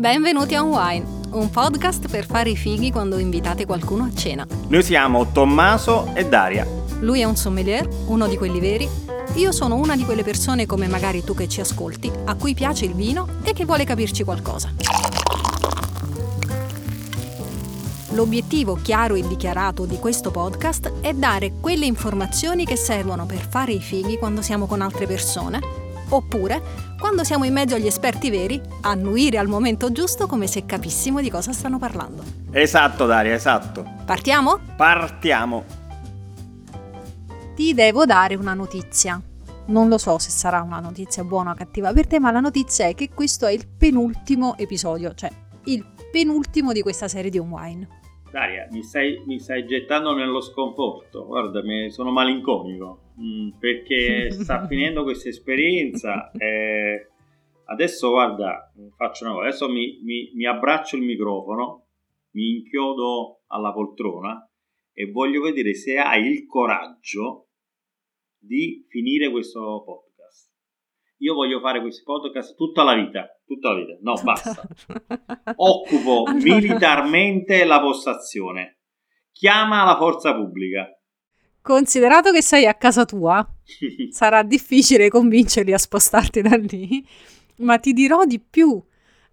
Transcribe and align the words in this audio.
Benvenuti 0.00 0.54
a 0.54 0.62
Wine, 0.62 1.04
un 1.32 1.50
podcast 1.50 2.08
per 2.08 2.24
fare 2.24 2.48
i 2.48 2.56
fighi 2.56 2.90
quando 2.90 3.18
invitate 3.18 3.66
qualcuno 3.66 4.04
a 4.04 4.14
cena. 4.14 4.46
Noi 4.68 4.82
siamo 4.82 5.30
Tommaso 5.30 6.14
e 6.14 6.26
Daria. 6.26 6.66
Lui 7.00 7.20
è 7.20 7.24
un 7.24 7.36
sommelier, 7.36 7.86
uno 8.06 8.26
di 8.26 8.38
quelli 8.38 8.60
veri. 8.60 8.88
Io 9.34 9.52
sono 9.52 9.74
una 9.74 9.96
di 9.96 10.06
quelle 10.06 10.22
persone 10.22 10.64
come 10.64 10.86
magari 10.86 11.22
tu 11.22 11.34
che 11.34 11.50
ci 11.50 11.60
ascolti, 11.60 12.10
a 12.24 12.34
cui 12.34 12.54
piace 12.54 12.86
il 12.86 12.94
vino 12.94 13.28
e 13.42 13.52
che 13.52 13.66
vuole 13.66 13.84
capirci 13.84 14.24
qualcosa. 14.24 14.72
L'obiettivo 18.12 18.78
chiaro 18.80 19.16
e 19.16 19.28
dichiarato 19.28 19.84
di 19.84 19.98
questo 19.98 20.30
podcast 20.30 21.00
è 21.02 21.12
dare 21.12 21.52
quelle 21.60 21.84
informazioni 21.84 22.64
che 22.64 22.76
servono 22.76 23.26
per 23.26 23.46
fare 23.46 23.72
i 23.72 23.80
fighi 23.80 24.16
quando 24.16 24.40
siamo 24.40 24.64
con 24.64 24.80
altre 24.80 25.06
persone, 25.06 25.60
oppure 26.10 26.88
quando 26.98 27.24
siamo 27.24 27.44
in 27.44 27.52
mezzo 27.52 27.74
agli 27.74 27.86
esperti 27.86 28.30
veri, 28.30 28.60
annuire 28.82 29.38
al 29.38 29.48
momento 29.48 29.90
giusto 29.90 30.26
come 30.26 30.46
se 30.46 30.66
capissimo 30.66 31.20
di 31.20 31.30
cosa 31.30 31.52
stanno 31.52 31.78
parlando. 31.78 32.22
Esatto 32.50 33.06
Daria, 33.06 33.34
esatto. 33.34 33.84
Partiamo? 34.04 34.58
Partiamo. 34.76 35.64
Ti 37.54 37.74
devo 37.74 38.04
dare 38.04 38.34
una 38.34 38.54
notizia. 38.54 39.20
Non 39.66 39.88
lo 39.88 39.98
so 39.98 40.18
se 40.18 40.30
sarà 40.30 40.62
una 40.62 40.80
notizia 40.80 41.24
buona 41.24 41.52
o 41.52 41.54
cattiva 41.54 41.92
per 41.92 42.06
te, 42.06 42.18
ma 42.18 42.30
la 42.30 42.40
notizia 42.40 42.86
è 42.86 42.94
che 42.94 43.10
questo 43.14 43.46
è 43.46 43.52
il 43.52 43.66
penultimo 43.68 44.56
episodio, 44.56 45.14
cioè 45.14 45.30
il 45.64 45.84
penultimo 46.10 46.72
di 46.72 46.82
questa 46.82 47.06
serie 47.06 47.30
di 47.30 47.38
Un 47.38 47.50
Wine. 47.50 47.88
Daria, 48.30 48.68
mi 48.70 48.82
stai, 48.82 49.20
mi 49.26 49.40
stai, 49.40 49.66
gettando 49.66 50.14
nello 50.14 50.40
sconforto, 50.40 51.26
guarda, 51.26 51.64
mi, 51.64 51.90
sono 51.90 52.12
malinconico, 52.12 53.12
mm, 53.20 53.48
perché 53.58 54.30
sta 54.30 54.66
finendo 54.68 55.02
questa 55.02 55.28
esperienza 55.28 56.30
e 56.30 57.08
adesso, 57.64 58.10
guarda, 58.10 58.72
faccio 58.96 59.24
una 59.24 59.34
cosa, 59.34 59.46
adesso 59.48 59.68
mi, 59.68 59.98
mi, 60.02 60.30
mi 60.34 60.46
abbraccio 60.46 60.94
il 60.94 61.02
microfono, 61.02 61.86
mi 62.32 62.58
inchiodo 62.58 63.40
alla 63.48 63.72
poltrona 63.72 64.48
e 64.92 65.10
voglio 65.10 65.42
vedere 65.42 65.74
se 65.74 65.98
hai 65.98 66.26
il 66.28 66.46
coraggio 66.46 67.48
di 68.38 68.86
finire 68.88 69.28
questo 69.30 69.82
podcast. 69.84 70.09
Io 71.22 71.34
voglio 71.34 71.60
fare 71.60 71.82
questi 71.82 72.02
podcast 72.02 72.56
tutta 72.56 72.82
la 72.82 72.94
vita, 72.94 73.26
tutta 73.44 73.72
la 73.72 73.74
vita. 73.74 73.98
No, 74.00 74.14
basta. 74.22 74.62
Occupo 75.54 76.22
allora... 76.22 76.32
militarmente 76.32 77.64
la 77.64 77.78
postazione. 77.78 78.78
Chiama 79.30 79.84
la 79.84 79.96
forza 79.98 80.34
pubblica. 80.34 80.88
Considerato 81.60 82.32
che 82.32 82.40
sei 82.40 82.66
a 82.66 82.72
casa 82.72 83.04
tua, 83.04 83.46
sarà 84.10 84.42
difficile 84.42 85.10
convincerli 85.10 85.74
a 85.74 85.78
spostarti 85.78 86.40
da 86.40 86.56
lì, 86.56 87.06
ma 87.58 87.78
ti 87.78 87.92
dirò 87.92 88.24
di 88.24 88.40
più. 88.40 88.82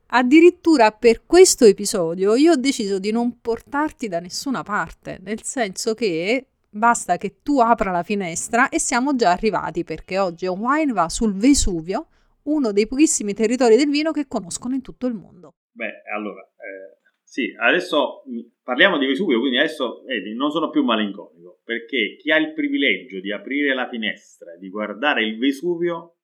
Addirittura 0.07 0.91
per 0.91 1.25
questo 1.25 1.63
episodio 1.63 2.35
io 2.35 2.51
ho 2.51 2.57
deciso 2.57 2.99
di 2.99 3.11
non 3.11 3.39
portarti 3.39 4.09
da 4.09 4.19
nessuna 4.19 4.61
parte, 4.61 5.19
nel 5.21 5.41
senso 5.43 5.93
che 5.93 6.47
Basta 6.77 7.17
che 7.17 7.41
tu 7.41 7.59
apra 7.59 7.89
la 7.89 8.03
finestra 8.03 8.69
e 8.69 8.79
siamo 8.79 9.15
già 9.15 9.31
arrivati 9.31 9.83
perché 9.83 10.19
oggi 10.19 10.45
un 10.45 10.59
wine 10.59 10.93
va 10.93 11.09
sul 11.09 11.33
Vesuvio, 11.33 12.07
uno 12.43 12.71
dei 12.71 12.85
pochissimi 12.85 13.33
territori 13.33 13.75
del 13.75 13.89
vino 13.89 14.11
che 14.11 14.27
conoscono 14.27 14.75
in 14.75 14.83
tutto 14.83 15.07
il 15.07 15.15
mondo. 15.15 15.55
Beh, 15.71 16.03
allora, 16.13 16.41
eh, 16.41 16.99
sì, 17.23 17.51
adesso 17.59 18.21
parliamo 18.61 18.99
di 18.99 19.07
Vesuvio, 19.07 19.39
quindi 19.39 19.57
adesso 19.57 20.03
vedi, 20.05 20.35
non 20.35 20.51
sono 20.51 20.69
più 20.69 20.83
malinconico, 20.83 21.61
perché 21.63 22.15
chi 22.19 22.31
ha 22.31 22.37
il 22.37 22.53
privilegio 22.53 23.19
di 23.21 23.31
aprire 23.31 23.73
la 23.73 23.89
finestra 23.89 24.53
e 24.53 24.59
di 24.59 24.69
guardare 24.69 25.25
il 25.25 25.39
Vesuvio 25.39 26.17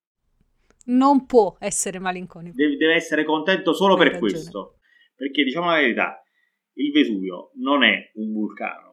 non 0.85 1.25
può 1.25 1.55
essere 1.59 1.97
malinconico. 1.97 2.55
Deve, 2.55 2.77
deve 2.77 2.93
essere 2.93 3.23
contento 3.23 3.73
solo 3.73 3.93
Hai 3.93 4.03
per 4.03 4.11
ragione. 4.11 4.31
questo, 4.31 4.77
perché 5.15 5.43
diciamo 5.43 5.71
la 5.71 5.77
verità, 5.77 6.23
il 6.73 6.91
Vesuvio 6.91 7.51
non 7.55 7.83
è 7.83 8.11
un 8.15 8.31
vulcano 8.33 8.92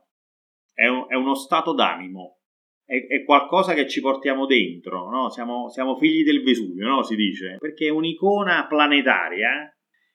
è, 0.81 0.89
un, 0.89 1.05
è 1.09 1.15
uno 1.15 1.35
stato 1.35 1.75
d'animo, 1.75 2.39
è, 2.87 3.07
è, 3.07 3.25
qualcosa 3.25 3.75
che 3.75 3.87
ci 3.87 4.01
portiamo 4.01 4.47
dentro, 4.47 5.11
no? 5.11 5.29
siamo, 5.29 5.69
siamo, 5.69 5.95
figli 5.99 6.25
del 6.25 6.43
Vesuvio, 6.43 6.89
no? 6.89 7.03
si 7.03 7.17
dice, 7.17 7.57
perché 7.59 7.89
è 7.89 7.91
un'icona 7.91 8.67
planetaria, 8.67 9.71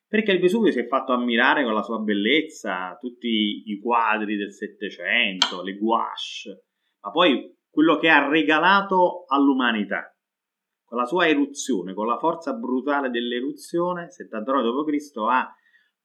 perché 0.07 0.31
il 0.31 0.40
Vesuvio 0.40 0.72
si 0.72 0.79
è 0.79 0.88
fatto 0.88 1.13
ammirare 1.13 1.63
con 1.63 1.75
la 1.75 1.84
sua 1.84 2.00
bellezza, 2.00 2.97
tutti 3.00 3.62
i 3.67 3.79
quadri 3.79 4.38
del 4.38 4.53
Settecento, 4.53 5.62
le 5.62 5.78
gouache, 5.78 6.66
ma 7.01 7.11
poi 7.11 7.56
quello 7.69 7.97
che 7.97 8.09
ha 8.09 8.28
regalato 8.28 9.25
all'umanità, 9.28 10.17
con 10.84 10.97
la 10.97 11.06
sua 11.06 11.28
eruzione, 11.28 11.94
con 11.94 12.07
la 12.07 12.17
forza 12.17 12.53
brutale 12.53 13.11
dell'eruzione, 13.11 14.09
79 14.09 14.91
d.C., 14.91 15.17
ha 15.29 15.47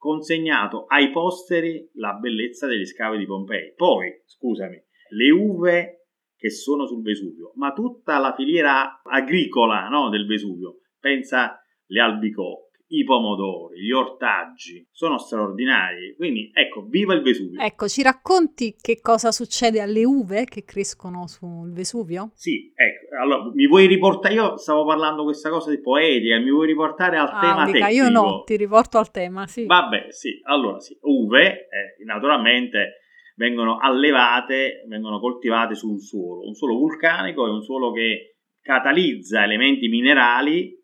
consegnato 0.00 0.86
ai 0.86 1.10
posteri 1.10 1.86
la 1.96 2.14
bellezza 2.14 2.66
degli 2.66 2.86
scavi 2.86 3.18
di 3.18 3.26
Pompei. 3.26 3.74
Poi, 3.76 4.22
scusami, 4.24 4.82
le 5.10 5.30
uve 5.30 6.06
che 6.36 6.48
sono 6.48 6.86
sul 6.86 7.02
Vesuvio, 7.02 7.52
ma 7.56 7.74
tutta 7.74 8.18
la 8.18 8.32
filiera 8.34 9.02
agricola 9.02 9.88
no, 9.88 10.08
del 10.08 10.26
Vesuvio, 10.26 10.78
pensa 10.98 11.62
le 11.84 12.00
albicocche, 12.00 12.84
i 12.92 13.04
pomodori, 13.04 13.82
gli 13.82 13.92
ortaggi, 13.92 14.88
sono 14.90 15.18
straordinari. 15.18 16.14
Quindi 16.16 16.50
ecco, 16.54 16.86
viva 16.86 17.12
il 17.12 17.20
Vesuvio. 17.20 17.60
Ecco, 17.60 17.86
ci 17.86 18.02
racconti 18.02 18.74
che 18.80 19.00
cosa 19.02 19.30
succede 19.30 19.82
alle 19.82 20.04
uve 20.06 20.44
che 20.44 20.64
crescono 20.64 21.26
sul 21.26 21.72
Vesuvio? 21.72 22.30
Sì, 22.34 22.72
ecco, 22.74 22.99
allora 23.18 23.50
mi 23.52 23.66
vuoi 23.66 23.86
riportare, 23.86 24.34
io 24.34 24.56
stavo 24.56 24.84
parlando 24.84 25.24
questa 25.24 25.50
cosa 25.50 25.70
di 25.70 25.80
poetica, 25.80 26.38
mi 26.38 26.50
vuoi 26.50 26.66
riportare 26.66 27.16
al 27.16 27.30
ah, 27.32 27.40
tema 27.40 27.64
dica, 27.64 27.86
tecnico? 27.86 28.04
Io 28.04 28.10
no, 28.10 28.42
ti 28.44 28.56
riporto 28.56 28.98
al 28.98 29.10
tema, 29.10 29.46
sì. 29.46 29.66
Vabbè, 29.66 30.06
sì, 30.10 30.40
allora 30.44 30.78
sì, 30.78 30.96
uve 31.02 31.68
eh, 31.68 32.04
naturalmente 32.04 33.00
vengono 33.36 33.78
allevate, 33.78 34.84
vengono 34.86 35.18
coltivate 35.18 35.74
su 35.74 35.88
un 35.88 35.98
suolo, 35.98 36.46
un 36.46 36.54
suolo 36.54 36.74
vulcanico 36.74 37.46
è 37.46 37.50
un 37.50 37.62
suolo 37.62 37.90
che 37.90 38.36
catalizza 38.60 39.42
elementi 39.42 39.88
minerali, 39.88 40.78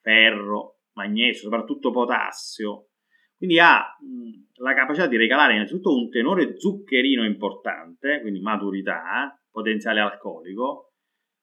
ferro, 0.00 0.80
magnesio, 0.94 1.42
soprattutto 1.42 1.90
potassio. 1.90 2.88
Quindi 3.36 3.58
ha 3.58 3.78
mh, 3.78 4.62
la 4.62 4.74
capacità 4.74 5.06
di 5.06 5.16
regalare 5.16 5.54
innanzitutto 5.54 5.94
un 5.94 6.10
tenore 6.10 6.58
zuccherino 6.58 7.24
importante, 7.24 8.20
quindi 8.20 8.40
maturità, 8.40 9.36
potenziale 9.50 10.00
alcolico, 10.00 10.91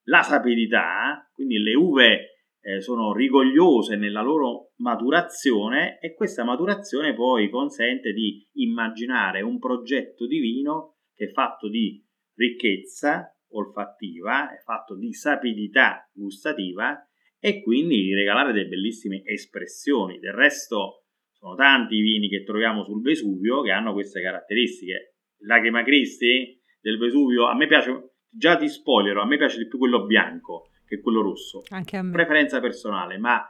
la 0.04 0.22
sapidità, 0.22 1.30
quindi 1.34 1.58
le 1.60 1.76
uve 1.76 2.40
eh, 2.62 2.82
sono 2.82 3.14
rigogliose 3.14 3.96
nella 3.96 4.22
loro 4.22 4.72
maturazione 4.78 6.00
e 6.00 6.14
questa 6.14 6.44
maturazione 6.44 7.14
poi 7.14 7.50
consente 7.50 8.12
di 8.12 8.48
immaginare 8.54 9.42
un 9.42 9.60
progetto 9.60 10.28
di 10.28 10.40
vino 10.40 10.98
che 11.14 11.26
è 11.26 11.30
fatto 11.30 11.70
di 11.70 12.04
ricchezza 12.36 13.34
olfattiva, 13.52 14.54
è 14.54 14.62
fatto 14.62 14.96
di 14.96 15.14
sapidità 15.14 16.10
gustativa 16.14 16.98
e 17.40 17.62
quindi 17.62 18.14
regalare 18.14 18.52
delle 18.52 18.68
bellissime 18.68 19.22
espressioni. 19.26 20.20
Del 20.20 20.34
resto 20.34 21.06
sono 21.32 21.56
tanti 21.56 21.96
i 21.96 22.02
vini 22.02 22.28
che 22.28 22.44
troviamo 22.44 22.84
sul 22.84 23.02
Vesuvio 23.02 23.62
che 23.62 23.72
hanno 23.72 23.94
queste 23.94 24.22
caratteristiche. 24.22 25.16
Lacrima 25.44 25.84
Cristi 25.84 26.62
del 26.82 26.98
Vesuvio, 26.98 27.48
a 27.48 27.56
me 27.56 27.68
piace, 27.68 28.09
già 28.30 28.58
ti 28.58 28.70
spoilerò, 28.70 29.22
a 29.22 29.26
me 29.26 29.38
piace 29.38 29.58
di 29.58 29.68
più 29.68 29.78
quello 29.78 30.06
bianco 30.06 30.70
che 30.86 31.02
quello 31.02 31.22
rosso. 31.22 31.64
Anche 31.70 31.98
a 31.98 32.02
me. 32.02 32.12
Preferenza 32.12 32.60
personale, 32.60 33.18
ma 33.18 33.44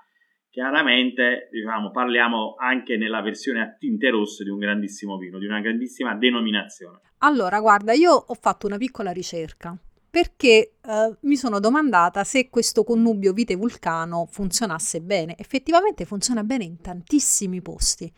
chiaramente 0.49 1.47
diciamo, 1.51 1.91
parliamo 1.91 2.55
anche 2.57 2.97
nella 2.97 3.21
versione 3.21 3.61
a 3.61 3.75
tinte 3.77 4.09
rosse 4.09 4.43
di 4.43 4.49
un 4.49 4.59
grandissimo 4.59 5.17
vino, 5.17 5.37
di 5.37 5.45
una 5.45 5.61
grandissima 5.61 6.15
denominazione. 6.15 6.99
Allora, 7.19 7.59
guarda, 7.59 7.93
io 7.93 8.11
ho 8.11 8.33
fatto 8.33 8.67
una 8.67 8.77
piccola 8.77 9.11
ricerca 9.11 9.77
perché 10.09 10.73
eh, 10.81 11.17
mi 11.21 11.35
sono 11.35 11.59
domandata 11.59 12.23
se 12.23 12.49
questo 12.49 12.83
connubio 12.83 13.31
vite-vulcano 13.31 14.25
funzionasse 14.25 15.01
bene. 15.01 15.35
Effettivamente 15.37 16.05
funziona 16.05 16.43
bene 16.43 16.63
in 16.63 16.81
tantissimi 16.81 17.61
posti. 17.61 18.11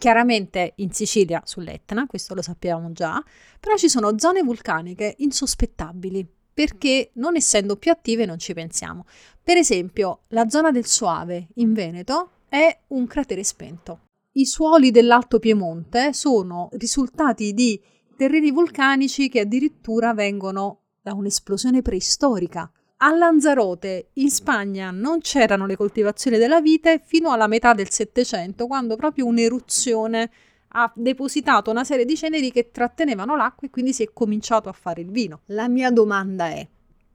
Chiaramente 0.00 0.72
in 0.76 0.92
Sicilia 0.92 1.42
sull'Etna, 1.44 2.06
questo 2.06 2.32
lo 2.32 2.40
sappiamo 2.40 2.90
già, 2.92 3.22
però 3.60 3.76
ci 3.76 3.90
sono 3.90 4.18
zone 4.18 4.42
vulcaniche 4.42 5.14
insospettabili 5.18 6.26
perché 6.54 7.10
non 7.16 7.36
essendo 7.36 7.76
più 7.76 7.90
attive 7.90 8.24
non 8.24 8.38
ci 8.38 8.54
pensiamo. 8.54 9.04
Per 9.42 9.58
esempio, 9.58 10.20
la 10.28 10.48
zona 10.48 10.70
del 10.70 10.86
Soave 10.86 11.48
in 11.56 11.74
Veneto 11.74 12.30
è 12.48 12.80
un 12.88 13.06
cratere 13.06 13.44
spento. 13.44 14.06
I 14.38 14.46
suoli 14.46 14.90
dell'Alto 14.90 15.38
Piemonte 15.38 16.14
sono 16.14 16.70
risultati 16.78 17.52
di 17.52 17.78
terreni 18.16 18.50
vulcanici 18.50 19.28
che 19.28 19.40
addirittura 19.40 20.14
vengono 20.14 20.84
da 21.02 21.12
un'esplosione 21.12 21.82
preistorica. 21.82 22.72
A 23.02 23.14
Lanzarote, 23.14 24.10
in 24.14 24.28
Spagna, 24.28 24.90
non 24.90 25.20
c'erano 25.20 25.64
le 25.64 25.76
coltivazioni 25.76 26.36
della 26.36 26.60
vite 26.60 27.00
fino 27.02 27.30
alla 27.30 27.46
metà 27.46 27.72
del 27.72 27.88
Settecento, 27.88 28.66
quando 28.66 28.96
proprio 28.96 29.24
un'eruzione 29.24 30.30
ha 30.72 30.92
depositato 30.94 31.70
una 31.70 31.82
serie 31.82 32.04
di 32.04 32.14
ceneri 32.14 32.52
che 32.52 32.70
trattenevano 32.70 33.36
l'acqua 33.36 33.66
e 33.66 33.70
quindi 33.70 33.94
si 33.94 34.02
è 34.02 34.10
cominciato 34.12 34.68
a 34.68 34.72
fare 34.72 35.00
il 35.00 35.10
vino. 35.10 35.40
La 35.46 35.66
mia 35.68 35.90
domanda 35.90 36.48
è, 36.48 36.66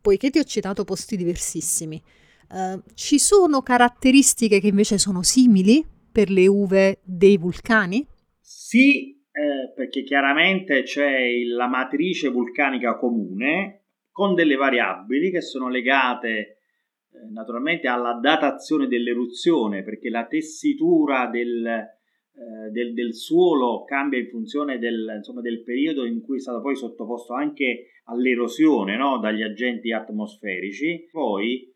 poiché 0.01 0.31
ti 0.31 0.39
ho 0.39 0.43
citato 0.43 0.83
posti 0.85 1.15
diversissimi, 1.15 2.01
uh, 2.49 2.81
ci 2.95 3.19
sono 3.19 3.61
caratteristiche 3.61 4.59
che 4.59 4.67
invece 4.67 4.97
sono 4.97 5.21
simili? 5.21 5.93
per 6.15 6.29
le 6.29 6.47
uve 6.47 6.99
dei 7.03 7.35
vulcani? 7.35 8.07
Sì, 8.39 9.19
eh, 9.33 9.73
perché 9.75 10.03
chiaramente 10.03 10.83
c'è 10.83 11.43
la 11.53 11.67
matrice 11.67 12.29
vulcanica 12.29 12.95
comune 12.95 13.84
con 14.15 14.33
delle 14.33 14.55
variabili 14.55 15.29
che 15.29 15.41
sono 15.41 15.67
legate 15.67 16.29
eh, 16.29 17.29
naturalmente 17.33 17.89
alla 17.89 18.13
datazione 18.13 18.87
dell'eruzione, 18.87 19.83
perché 19.83 20.09
la 20.09 20.25
tessitura 20.25 21.27
del, 21.27 21.65
eh, 21.65 22.71
del, 22.71 22.93
del 22.93 23.13
suolo 23.13 23.83
cambia 23.83 24.17
in 24.17 24.29
funzione 24.29 24.79
del, 24.79 25.15
insomma, 25.17 25.41
del, 25.41 25.63
periodo 25.63 26.05
in 26.05 26.21
cui 26.21 26.37
è 26.37 26.39
stato 26.39 26.61
poi 26.61 26.77
sottoposto 26.77 27.33
anche 27.33 27.87
all'erosione 28.05 28.95
no? 28.95 29.19
dagli 29.19 29.41
agenti 29.41 29.91
atmosferici. 29.91 31.09
Poi 31.11 31.69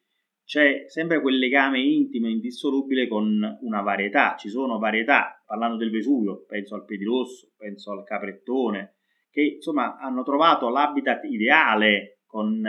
c'è 0.45 0.85
sempre 0.87 1.19
quel 1.19 1.39
legame 1.39 1.81
intimo 1.81 2.27
e 2.27 2.31
indissolubile 2.31 3.09
con 3.09 3.57
una 3.59 3.81
varietà. 3.81 4.37
Ci 4.37 4.47
sono 4.47 4.79
varietà, 4.79 5.43
parlando 5.45 5.75
del 5.75 5.91
Vesuvio, 5.91 6.45
penso 6.47 6.75
al 6.75 6.85
Pedirosso, 6.85 7.51
penso 7.57 7.91
al 7.91 8.05
Caprettone, 8.05 8.95
che 9.29 9.41
insomma 9.55 9.97
hanno 9.97 10.23
trovato 10.23 10.69
l'habitat 10.69 11.25
ideale 11.25 12.13
con 12.29 12.63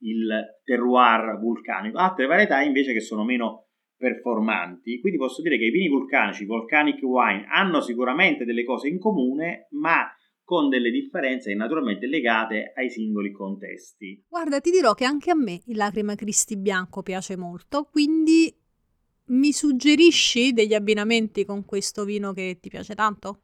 il 0.00 0.58
terroir 0.64 1.38
vulcanico. 1.38 1.98
Altre 1.98 2.26
varietà 2.26 2.60
invece 2.60 2.92
che 2.92 3.00
sono 3.00 3.24
meno 3.24 3.68
performanti. 3.96 5.00
Quindi 5.00 5.18
posso 5.18 5.40
dire 5.40 5.56
che 5.56 5.64
i 5.64 5.70
vini 5.70 5.88
vulcanici, 5.88 6.44
volcanic 6.44 7.00
wine, 7.02 7.46
hanno 7.48 7.80
sicuramente 7.80 8.44
delle 8.44 8.64
cose 8.64 8.88
in 8.88 8.98
comune, 8.98 9.68
ma 9.70 10.06
con 10.42 10.68
delle 10.68 10.90
differenze 10.90 11.54
naturalmente 11.54 12.06
legate 12.06 12.72
ai 12.74 12.90
singoli 12.90 13.32
contesti. 13.32 14.24
Guarda, 14.28 14.60
ti 14.60 14.70
dirò 14.70 14.94
che 14.94 15.04
anche 15.04 15.30
a 15.30 15.34
me 15.34 15.60
il 15.66 15.76
Lacrima 15.76 16.14
Cristi 16.14 16.56
bianco 16.56 17.02
piace 17.02 17.36
molto, 17.36 17.84
quindi 17.90 18.54
mi 19.28 19.52
suggerisci 19.52 20.52
degli 20.52 20.74
abbinamenti 20.74 21.44
con 21.44 21.64
questo 21.64 22.04
vino 22.04 22.32
che 22.32 22.58
ti 22.60 22.68
piace 22.68 22.94
tanto? 22.94 23.42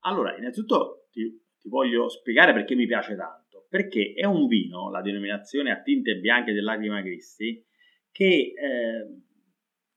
Allora, 0.00 0.36
innanzitutto 0.36 1.06
ti, 1.10 1.22
ti 1.58 1.68
voglio 1.68 2.08
spiegare 2.08 2.52
perché 2.52 2.74
mi 2.74 2.86
piace 2.86 3.16
tanto. 3.16 3.41
Perché 3.72 4.12
è 4.14 4.26
un 4.26 4.48
vino, 4.48 4.90
la 4.90 5.00
denominazione 5.00 5.70
a 5.70 5.80
tinte 5.80 6.16
bianche 6.16 6.52
del 6.52 6.62
Lacrima 6.62 7.00
Cristi, 7.00 7.64
che 8.10 8.26
eh, 8.26 8.52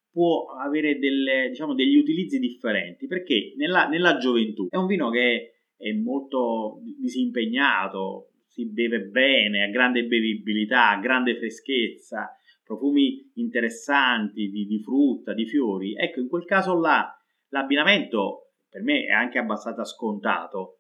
può 0.10 0.46
avere 0.58 0.98
delle, 0.98 1.50
diciamo, 1.50 1.74
degli 1.74 1.98
utilizzi 1.98 2.40
differenti. 2.40 3.06
Perché 3.06 3.54
nella, 3.58 3.90
nella 3.90 4.16
gioventù 4.16 4.70
è 4.70 4.78
un 4.78 4.86
vino 4.86 5.10
che 5.10 5.56
è 5.76 5.92
molto 5.92 6.80
disimpegnato, 6.98 8.30
si 8.48 8.66
beve 8.72 9.02
bene, 9.08 9.66
ha 9.66 9.70
grande 9.70 10.06
bevibilità, 10.06 10.98
grande 11.02 11.36
freschezza, 11.36 12.34
profumi 12.64 13.30
interessanti 13.34 14.50
di, 14.50 14.66
di, 14.66 14.80
frutta, 14.80 15.34
di 15.34 15.46
fiori. 15.46 15.98
Ecco, 15.98 16.22
in 16.22 16.30
quel 16.30 16.46
caso 16.46 16.80
là 16.80 17.14
l'abbinamento 17.50 18.52
per 18.70 18.84
me 18.84 19.04
è 19.04 19.12
anche 19.12 19.38
abbastanza 19.38 19.84
scontato. 19.84 20.75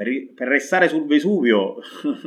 Per, 0.00 0.32
per 0.32 0.48
restare 0.48 0.88
sul 0.88 1.04
Vesuvio 1.04 1.76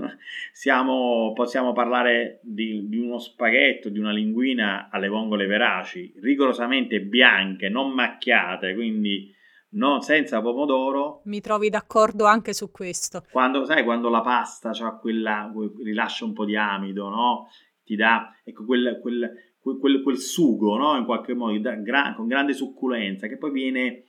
siamo, 0.53 1.33
possiamo 1.33 1.73
parlare 1.73 2.39
di, 2.43 2.87
di, 2.87 2.99
uno 2.99 3.17
spaghetto, 3.17 3.89
di 3.89 3.97
una 3.97 4.11
linguina 4.11 4.89
alle 4.91 5.07
vongole 5.07 5.47
veraci, 5.47 6.13
rigorosamente 6.21 7.01
bianche, 7.01 7.69
non 7.69 7.91
macchiate, 7.91 8.75
quindi 8.75 9.33
no, 9.69 10.01
senza 10.01 10.39
pomodoro. 10.39 11.21
Mi 11.25 11.41
trovi 11.41 11.69
d'accordo 11.69 12.25
anche 12.25 12.53
su 12.53 12.69
questo. 12.69 13.23
Quando, 13.31 13.65
sai, 13.65 13.83
quando 13.83 14.07
la 14.09 14.21
pasta 14.21 14.71
cioè 14.71 14.95
quella, 14.99 15.51
rilascia 15.83 16.25
un 16.25 16.33
po' 16.33 16.45
di 16.45 16.55
amido, 16.55 17.09
no? 17.09 17.47
Ti 17.83 17.95
dà, 17.95 18.35
ecco, 18.43 18.65
quel, 18.65 18.99
quel, 19.01 19.31
quel, 19.79 20.03
quel 20.03 20.17
sugo, 20.19 20.77
no? 20.77 20.95
In 20.95 21.05
qualche 21.05 21.33
modo, 21.33 21.57
da, 21.57 21.73
gra, 21.73 22.13
con 22.15 22.27
grande 22.27 22.53
succulenza, 22.53 23.25
che 23.25 23.37
poi 23.37 23.49
viene 23.49 24.03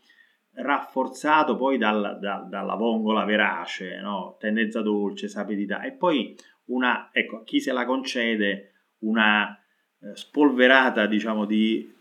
rafforzato 0.54 1.56
poi 1.56 1.78
dal, 1.78 2.18
da, 2.20 2.46
dalla 2.48 2.74
vongola 2.74 3.24
verace, 3.24 4.00
no? 4.00 4.36
Tendenza 4.38 4.82
dolce, 4.82 5.28
sapidità. 5.28 5.82
E 5.82 5.92
poi 5.92 6.34
una, 6.66 7.10
ecco, 7.12 7.42
chi 7.42 7.60
se 7.60 7.72
la 7.72 7.84
concede, 7.84 8.72
una 9.00 9.58
eh, 10.00 10.14
spolverata, 10.14 11.06
diciamo, 11.06 11.44
di 11.44 11.92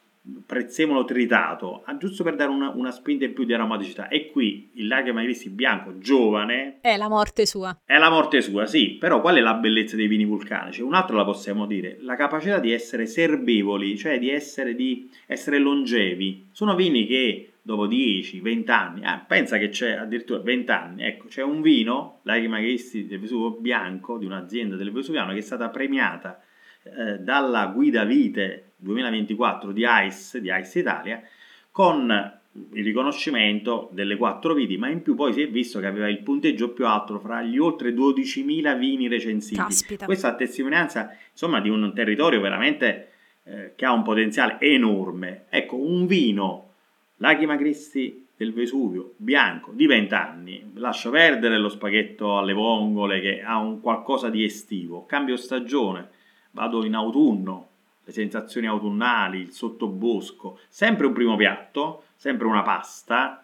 prezzemolo 0.45 1.03
tritato, 1.03 1.81
ah, 1.85 1.97
giusto 1.97 2.23
per 2.23 2.35
dare 2.35 2.49
una, 2.49 2.69
una, 2.69 2.91
spinta 2.91 3.25
in 3.25 3.33
più 3.33 3.43
di 3.43 3.53
aromaticità. 3.53 4.07
E 4.07 4.31
qui 4.31 4.71
il 4.75 4.87
Lacrima 4.87 5.21
di 5.21 5.49
bianco, 5.49 5.97
giovane... 5.97 6.77
È 6.79 6.95
la 6.95 7.09
morte 7.09 7.45
sua. 7.45 7.77
È 7.83 7.97
la 7.97 8.09
morte 8.09 8.41
sua, 8.41 8.65
sì. 8.65 8.91
Però 8.91 9.19
qual 9.19 9.35
è 9.35 9.41
la 9.41 9.55
bellezza 9.55 9.97
dei 9.97 10.07
vini 10.07 10.23
vulcanici? 10.23 10.81
Un'altra 10.81 11.17
la 11.17 11.25
possiamo 11.25 11.65
dire, 11.65 11.97
la 12.01 12.15
capacità 12.15 12.59
di 12.59 12.71
essere 12.71 13.05
serbevoli, 13.05 13.97
cioè 13.97 14.17
di 14.17 14.29
essere, 14.29 14.75
di 14.75 15.09
essere 15.27 15.57
longevi. 15.57 16.49
Sono 16.51 16.75
vini 16.75 17.05
che 17.05 17.53
dopo 17.61 17.85
10, 17.87 18.39
20 18.39 18.71
anni, 18.71 19.01
eh, 19.01 19.21
pensa 19.27 19.57
che 19.57 19.69
c'è 19.69 19.93
addirittura 19.93 20.41
20 20.41 20.71
anni, 20.71 21.03
ecco, 21.03 21.27
c'è 21.27 21.41
un 21.41 21.61
vino, 21.61 22.19
Lacrima 22.23 22.57
Cristi 22.57 23.07
del 23.07 23.19
Vesuvio 23.19 23.51
bianco, 23.51 24.17
di 24.17 24.25
un'azienda 24.25 24.75
del 24.75 24.91
Vesuviano, 24.91 25.31
che 25.31 25.39
è 25.39 25.41
stata 25.41 25.69
premiata 25.69 26.41
eh, 26.83 27.19
dalla 27.19 27.67
guida 27.67 28.03
vite 28.03 28.72
2024 28.83 29.71
di 29.71 29.83
ICE, 29.85 30.41
di 30.41 30.51
ICE 30.51 30.79
Italia, 30.79 31.23
con 31.71 32.41
il 32.73 32.83
riconoscimento 32.83 33.89
delle 33.91 34.15
quattro 34.15 34.53
viti, 34.53 34.77
ma 34.77 34.87
in 34.87 35.01
più 35.01 35.15
poi 35.15 35.33
si 35.33 35.41
è 35.41 35.49
visto 35.49 35.79
che 35.79 35.87
aveva 35.87 36.07
il 36.07 36.19
punteggio 36.19 36.69
più 36.69 36.85
alto 36.85 37.19
fra 37.19 37.41
gli 37.41 37.57
oltre 37.57 37.91
12.000 37.91 38.77
vini 38.77 39.07
recensiti. 39.07 39.55
Caspita. 39.55 40.05
Questa 40.05 40.33
è 40.33 40.37
testimonianza 40.37 41.15
insomma 41.31 41.59
di 41.61 41.69
un 41.69 41.91
territorio 41.95 42.39
veramente 42.41 43.09
eh, 43.45 43.73
che 43.75 43.85
ha 43.85 43.91
un 43.91 44.03
potenziale 44.03 44.57
enorme. 44.59 45.45
Ecco, 45.49 45.77
un 45.77 46.05
vino, 46.05 46.73
Lacrima 47.17 47.57
Cristi 47.57 48.27
del 48.35 48.53
Vesuvio, 48.53 49.13
bianco, 49.17 49.71
di 49.73 49.87
20 49.87 50.13
anni, 50.13 50.71
lascio 50.75 51.09
perdere 51.09 51.57
lo 51.57 51.69
spaghetto 51.69 52.37
alle 52.37 52.53
vongole 52.53 53.19
che 53.19 53.41
ha 53.41 53.57
un 53.57 53.79
qualcosa 53.79 54.29
di 54.29 54.43
estivo, 54.43 55.05
cambio 55.05 55.37
stagione, 55.37 56.09
vado 56.51 56.83
in 56.85 56.93
autunno, 56.93 57.69
le 58.03 58.11
sensazioni 58.11 58.67
autunnali, 58.67 59.39
il 59.39 59.51
sottobosco, 59.51 60.59
sempre 60.67 61.07
un 61.07 61.13
primo 61.13 61.35
piatto, 61.35 62.03
sempre 62.15 62.47
una 62.47 62.61
pasta, 62.61 63.43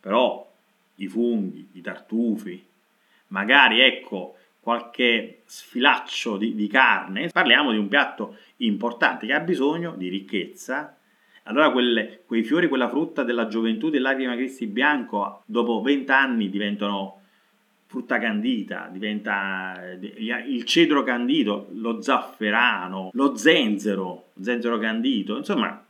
però 0.00 0.50
i 0.96 1.06
funghi, 1.06 1.68
i 1.72 1.80
tartufi, 1.80 2.64
magari 3.28 3.80
ecco 3.80 4.36
qualche 4.60 5.42
sfilaccio 5.44 6.36
di, 6.36 6.54
di 6.54 6.66
carne, 6.66 7.28
parliamo 7.28 7.72
di 7.72 7.78
un 7.78 7.88
piatto 7.88 8.36
importante 8.56 9.26
che 9.26 9.32
ha 9.32 9.40
bisogno 9.40 9.94
di 9.96 10.08
ricchezza. 10.08 10.96
Allora 11.44 11.70
quelle, 11.70 12.22
quei 12.26 12.42
fiori, 12.42 12.68
quella 12.68 12.90
frutta 12.90 13.22
della 13.22 13.46
gioventù 13.48 13.88
dell'Agrima 13.88 14.34
Cristi 14.34 14.66
bianco, 14.66 15.42
dopo 15.46 15.80
vent'anni 15.80 16.50
diventano 16.50 17.17
frutta 17.88 18.18
candita, 18.18 18.90
diventa 18.92 19.82
eh, 19.82 19.98
il 20.46 20.64
cedro 20.64 21.02
candito, 21.02 21.68
lo 21.72 22.02
zafferano, 22.02 23.08
lo 23.14 23.34
zenzero, 23.34 24.26
zenzero 24.38 24.78
candito, 24.78 25.38
insomma 25.38 25.82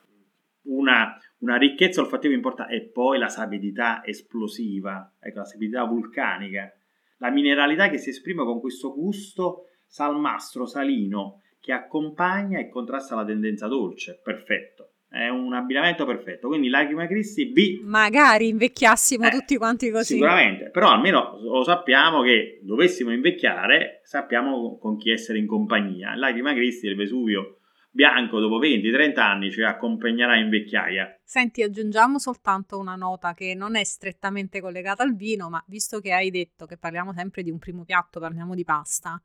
una, 0.69 1.19
una 1.38 1.57
ricchezza 1.57 2.00
olfattiva 2.00 2.35
importante 2.35 2.75
e 2.75 2.83
poi 2.83 3.19
la 3.19 3.28
sapidità 3.28 4.05
esplosiva, 4.05 5.17
ecco 5.19 5.40
la 5.40 5.45
sapidità 5.45 5.83
vulcanica, 5.85 6.73
la 7.17 7.31
mineralità 7.31 7.88
che 7.88 7.99
si 7.99 8.11
esprime 8.11 8.45
con 8.45 8.61
questo 8.61 8.95
gusto 8.95 9.64
salmastro, 9.88 10.67
salino, 10.67 11.43
che 11.59 11.73
accompagna 11.73 12.61
e 12.61 12.69
contrasta 12.69 13.17
la 13.17 13.25
tendenza 13.25 13.67
dolce, 13.67 14.21
perfetto. 14.23 14.93
È 15.08 15.28
un 15.28 15.54
abbinamento 15.54 16.04
perfetto. 16.04 16.48
Quindi 16.48 16.68
Lacrima 16.68 17.06
Cristi 17.06 17.46
B. 17.46 17.80
Magari 17.82 18.48
invecchiassimo 18.48 19.26
eh, 19.26 19.30
tutti 19.30 19.56
quanti 19.56 19.90
così. 19.90 20.14
Sicuramente, 20.14 20.70
però 20.70 20.90
almeno 20.90 21.38
lo 21.40 21.62
sappiamo 21.62 22.22
che 22.22 22.60
dovessimo 22.62 23.12
invecchiare, 23.12 24.00
sappiamo 24.04 24.78
con 24.78 24.98
chi 24.98 25.10
essere 25.10 25.38
in 25.38 25.46
compagnia. 25.46 26.14
Lacrima 26.14 26.52
Cristi 26.52 26.86
del 26.86 26.96
Vesuvio 26.96 27.58
bianco 27.90 28.38
dopo 28.38 28.60
20-30 28.60 29.18
anni 29.18 29.50
ci 29.50 29.62
accompagnerà 29.62 30.36
in 30.36 30.50
vecchiaia. 30.50 31.18
Senti, 31.24 31.62
aggiungiamo 31.62 32.18
soltanto 32.18 32.78
una 32.78 32.94
nota 32.94 33.34
che 33.34 33.54
non 33.54 33.74
è 33.74 33.82
strettamente 33.82 34.60
collegata 34.60 35.02
al 35.02 35.16
vino, 35.16 35.48
ma 35.48 35.60
visto 35.66 35.98
che 35.98 36.12
hai 36.12 36.30
detto 36.30 36.66
che 36.66 36.76
parliamo 36.76 37.12
sempre 37.12 37.42
di 37.42 37.50
un 37.50 37.58
primo 37.58 37.84
piatto, 37.84 38.20
parliamo 38.20 38.54
di 38.54 38.64
pasta. 38.64 39.20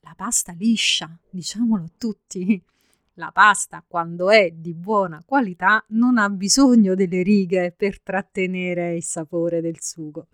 La 0.00 0.14
pasta 0.16 0.52
liscia, 0.58 1.16
diciamolo 1.30 1.84
a 1.84 1.90
tutti 1.96 2.60
la 3.18 3.30
pasta, 3.32 3.84
quando 3.86 4.30
è 4.30 4.50
di 4.50 4.74
buona 4.74 5.22
qualità, 5.26 5.84
non 5.88 6.16
ha 6.16 6.28
bisogno 6.30 6.94
delle 6.94 7.22
righe 7.22 7.74
per 7.76 8.00
trattenere 8.00 8.94
il 8.94 9.02
sapore 9.02 9.60
del 9.60 9.80
sugo. 9.80 10.28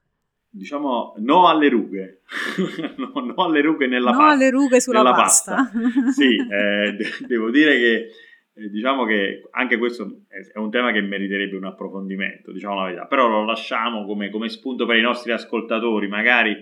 Diciamo 0.49 1.15
no 1.19 1.49
alle 1.49 1.69
rughe, 1.69 2.21
no, 2.97 3.13
no, 3.21 3.35
alle 3.45 3.61
rughe 3.61 3.89
nella 3.89 4.13
no 4.13 4.19
pasta. 4.19 4.27
No 4.27 4.33
alle 4.33 4.51
rughe 4.51 4.81
sulla 4.81 5.03
pasta. 5.03 5.55
pasta. 5.57 6.11
sì, 6.13 6.37
eh, 6.39 6.93
de- 6.93 7.27
devo 7.27 7.51
dire 7.51 7.77
che 7.77 8.07
eh, 8.55 8.69
diciamo 8.69 9.05
che 9.05 9.49
anche 9.51 9.79
questo 9.79 10.21
è 10.29 10.59
un 10.59 10.71
tema 10.71 10.93
che 10.93 11.01
meriterebbe 11.01 11.57
un 11.57 11.65
approfondimento, 11.65 12.53
diciamo 12.53 12.77
la 12.77 12.85
verità, 12.85 13.07
però 13.07 13.27
lo 13.27 13.45
lasciamo 13.45 14.07
come, 14.07 14.31
come 14.31 14.49
spunto 14.49 14.87
per 14.87 14.97
i 14.97 15.03
nostri 15.03 15.33
ascoltatori, 15.33 16.07
magari 16.07 16.55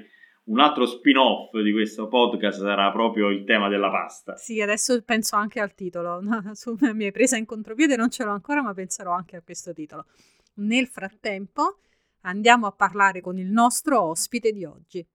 un 0.45 0.59
altro 0.59 0.87
spin-off 0.87 1.57
di 1.63 1.73
questo 1.73 2.09
podcast 2.09 2.61
sarà 2.61 2.91
proprio 2.91 3.29
il 3.29 3.45
tema 3.45 3.69
della 3.69 3.91
pasta. 3.91 4.37
Sì, 4.37 4.61
adesso 4.61 5.01
penso 5.03 5.37
anche 5.37 5.61
al 5.61 5.75
titolo. 5.75 6.21
Su, 6.53 6.77
mi 6.81 7.05
hai 7.05 7.13
presa 7.13 7.37
in 7.37 7.45
contropiede, 7.45 7.97
non 7.97 8.11
ce 8.11 8.25
l'ho 8.25 8.33
ancora, 8.33 8.63
ma 8.63 8.75
penserò 8.75 9.13
anche 9.13 9.37
a 9.37 9.43
questo 9.43 9.73
titolo. 9.73 10.07
Nel 10.55 10.89
frattempo 10.89 11.79
andiamo 12.23 12.67
a 12.67 12.73
parlare 12.73 13.21
con 13.21 13.39
il 13.39 13.51
nostro 13.51 14.03
ospite 14.03 14.53
di 14.53 14.65
oggi. 14.65 15.07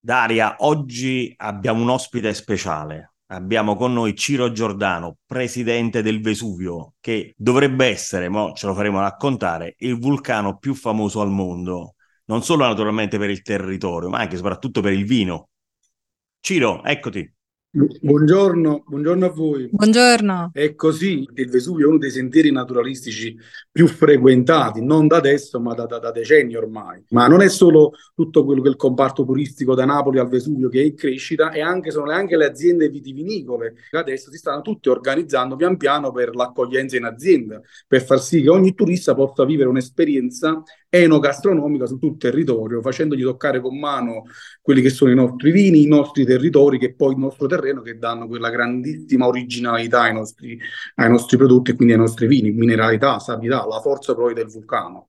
Daria, 0.00 0.56
oggi 0.58 1.32
abbiamo 1.36 1.82
un 1.82 1.90
ospite 1.90 2.34
speciale. 2.34 3.12
Abbiamo 3.28 3.74
con 3.74 3.92
noi 3.92 4.14
Ciro 4.14 4.52
Giordano, 4.52 5.16
presidente 5.26 6.00
del 6.00 6.20
Vesuvio, 6.20 6.94
che 7.00 7.34
dovrebbe 7.36 7.86
essere, 7.86 8.28
ma 8.28 8.52
ce 8.54 8.66
lo 8.66 8.74
faremo 8.74 9.00
raccontare, 9.00 9.74
il 9.78 9.98
vulcano 9.98 10.58
più 10.58 10.74
famoso 10.74 11.20
al 11.20 11.30
mondo 11.30 11.95
non 12.26 12.42
solo 12.42 12.64
naturalmente 12.64 13.18
per 13.18 13.30
il 13.30 13.42
territorio, 13.42 14.08
ma 14.08 14.18
anche 14.18 14.34
e 14.34 14.38
soprattutto 14.38 14.80
per 14.80 14.92
il 14.92 15.04
vino. 15.04 15.48
Ciro, 16.40 16.82
eccoti. 16.84 17.34
Buongiorno, 18.00 18.84
buongiorno 18.86 19.26
a 19.26 19.28
voi. 19.28 19.68
Buongiorno. 19.70 20.48
È 20.50 20.74
così, 20.74 21.28
il 21.34 21.50
Vesuvio 21.50 21.84
è 21.84 21.88
uno 21.88 21.98
dei 21.98 22.10
sentieri 22.10 22.50
naturalistici 22.50 23.36
più 23.70 23.86
frequentati, 23.86 24.82
non 24.82 25.06
da 25.06 25.16
adesso, 25.16 25.60
ma 25.60 25.74
da, 25.74 25.84
da, 25.84 25.98
da, 25.98 26.10
decenni 26.10 26.54
ormai. 26.54 27.04
Ma 27.10 27.26
non 27.26 27.42
è 27.42 27.50
solo 27.50 27.92
tutto 28.14 28.46
quello 28.46 28.62
che 28.62 28.68
è 28.68 28.70
il 28.70 28.78
comparto 28.78 29.26
turistico 29.26 29.74
da 29.74 29.84
Napoli 29.84 30.18
al 30.18 30.28
Vesuvio 30.28 30.70
che 30.70 30.80
è 30.80 30.84
in 30.84 30.94
crescita, 30.94 31.50
e 31.50 31.60
anche, 31.60 31.90
sono 31.90 32.10
anche 32.10 32.38
le 32.38 32.46
aziende 32.46 32.88
vitivinicole 32.88 33.74
che 33.90 33.98
adesso 33.98 34.30
si 34.30 34.38
stanno 34.38 34.62
tutte 34.62 34.88
organizzando 34.88 35.54
pian 35.54 35.76
piano 35.76 36.12
per 36.12 36.34
l'accoglienza 36.34 36.96
in 36.96 37.04
azienda, 37.04 37.60
per 37.86 38.02
far 38.02 38.22
sì 38.22 38.40
che 38.40 38.48
ogni 38.48 38.72
turista 38.72 39.14
possa 39.14 39.44
vivere 39.44 39.68
un'esperienza 39.68 40.62
enogastronomica 41.02 41.86
su 41.86 41.98
tutto 41.98 42.26
il 42.26 42.32
territorio, 42.32 42.80
facendogli 42.80 43.22
toccare 43.22 43.60
con 43.60 43.78
mano 43.78 44.24
quelli 44.60 44.82
che 44.82 44.90
sono 44.90 45.10
i 45.10 45.14
nostri 45.14 45.50
vini, 45.50 45.82
i 45.82 45.86
nostri 45.86 46.24
territori, 46.24 46.78
che 46.78 46.94
poi 46.94 47.12
il 47.12 47.18
nostro 47.18 47.46
terreno, 47.46 47.82
che 47.82 47.98
danno 47.98 48.26
quella 48.26 48.50
grandissima 48.50 49.26
originalità 49.26 50.02
ai 50.02 50.12
nostri, 50.12 50.58
ai 50.96 51.08
nostri 51.08 51.36
prodotti 51.36 51.70
e 51.70 51.74
quindi 51.74 51.94
ai 51.94 52.00
nostri 52.00 52.26
vini, 52.26 52.50
mineralità, 52.50 53.18
sapietà, 53.18 53.66
la 53.66 53.80
forza 53.80 54.14
poi 54.14 54.34
del 54.34 54.46
vulcano. 54.46 55.08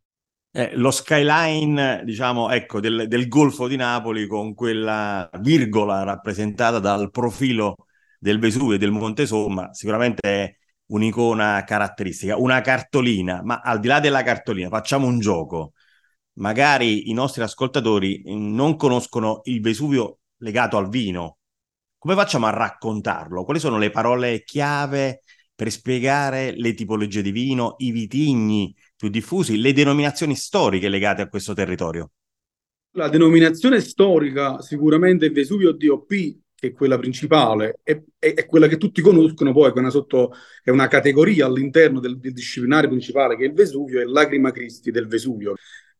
Eh, 0.51 0.72
lo 0.75 0.89
skyline, 0.89 2.01
diciamo, 2.03 2.50
ecco, 2.50 2.79
del, 2.79 3.08
del, 3.08 3.27
Golfo 3.27 3.67
di 3.67 3.75
Napoli 3.75 4.25
con 4.25 4.56
quella 4.56 5.29
virgola 5.41 6.03
rappresentata 6.03 6.79
dal 6.79 7.12
profilo 7.12 7.75
del 8.17 8.39
Vesuvio 8.39 8.75
e 8.75 8.77
del 8.79 8.91
Monte 8.91 9.27
Somma, 9.27 9.74
sicuramente 9.74 10.22
è 10.22 10.58
un'icona 10.88 11.63
caratteristica, 11.63 12.38
una 12.38 12.62
cartolina, 12.62 13.41
ma 13.44 13.62
al 13.63 13.79
di 13.79 13.88
là 13.88 14.00
della 14.00 14.24
cartolina 14.24 14.70
facciamo 14.70 15.08
un 15.08 15.20
gioco. 15.20 15.74
Magari 16.38 17.10
i 17.10 17.13
nostri 17.13 17.41
ascoltatori 17.41 18.22
non 18.25 18.75
conoscono 18.75 19.41
il 19.46 19.62
Vesuvio 19.62 20.20
legato 20.38 20.77
al 20.77 20.89
vino. 20.89 21.38
Come 21.98 22.13
facciamo 22.13 22.46
a 22.46 22.51
raccontarlo? 22.51 23.44
Quali 23.44 23.60
sono 23.60 23.77
le 23.77 23.89
parole 23.89 24.44
chiave 24.44 25.22
per 25.56 25.72
spiegare 25.72 26.53
le 26.56 26.74
tipologie 26.75 27.24
di 27.24 27.32
vino, 27.32 27.74
i 27.79 27.91
vitigni 27.91 28.75
più 28.96 29.10
diffusi, 29.10 29.60
le 29.60 29.74
denominazioni 29.74 30.36
storiche 30.36 30.89
legate 30.89 31.24
a 31.24 31.27
questo 31.27 31.53
territorio? 31.53 32.12
La 32.91 33.10
denominazione 33.10 33.79
storica 33.82 34.62
sicuramente 34.62 35.27
è 35.27 35.32
Vesuvio 35.32 35.72
DOP 35.72 36.36
che 36.60 36.70
è 36.70 36.72
quella 36.72 36.98
principale, 36.98 37.79
è, 37.84 38.01
è, 38.17 38.34
è, 38.34 38.46
quella 38.48 38.65
che 38.67 38.77
tutti 38.77 39.00
conoscono, 39.00 39.53
poi 39.53 39.70
è 39.70 39.77
una, 39.77 39.91
sotto, 39.91 40.34
è 40.63 40.72
una 40.72 40.88
categoria 40.88 41.46
all'interno 41.46 42.00
del, 42.00 42.17
del, 42.17 42.34
disciplinare 42.34 42.88
principale 42.88 43.38
che 43.38 43.44
è 43.44 43.48
il 43.48 43.53
Vesuvio, 43.53 44.01
è 44.01 44.06
Lacrima 44.06 44.50
Cristi 44.51 44.89
del 44.89 45.06
Vesuvio. 45.06 45.53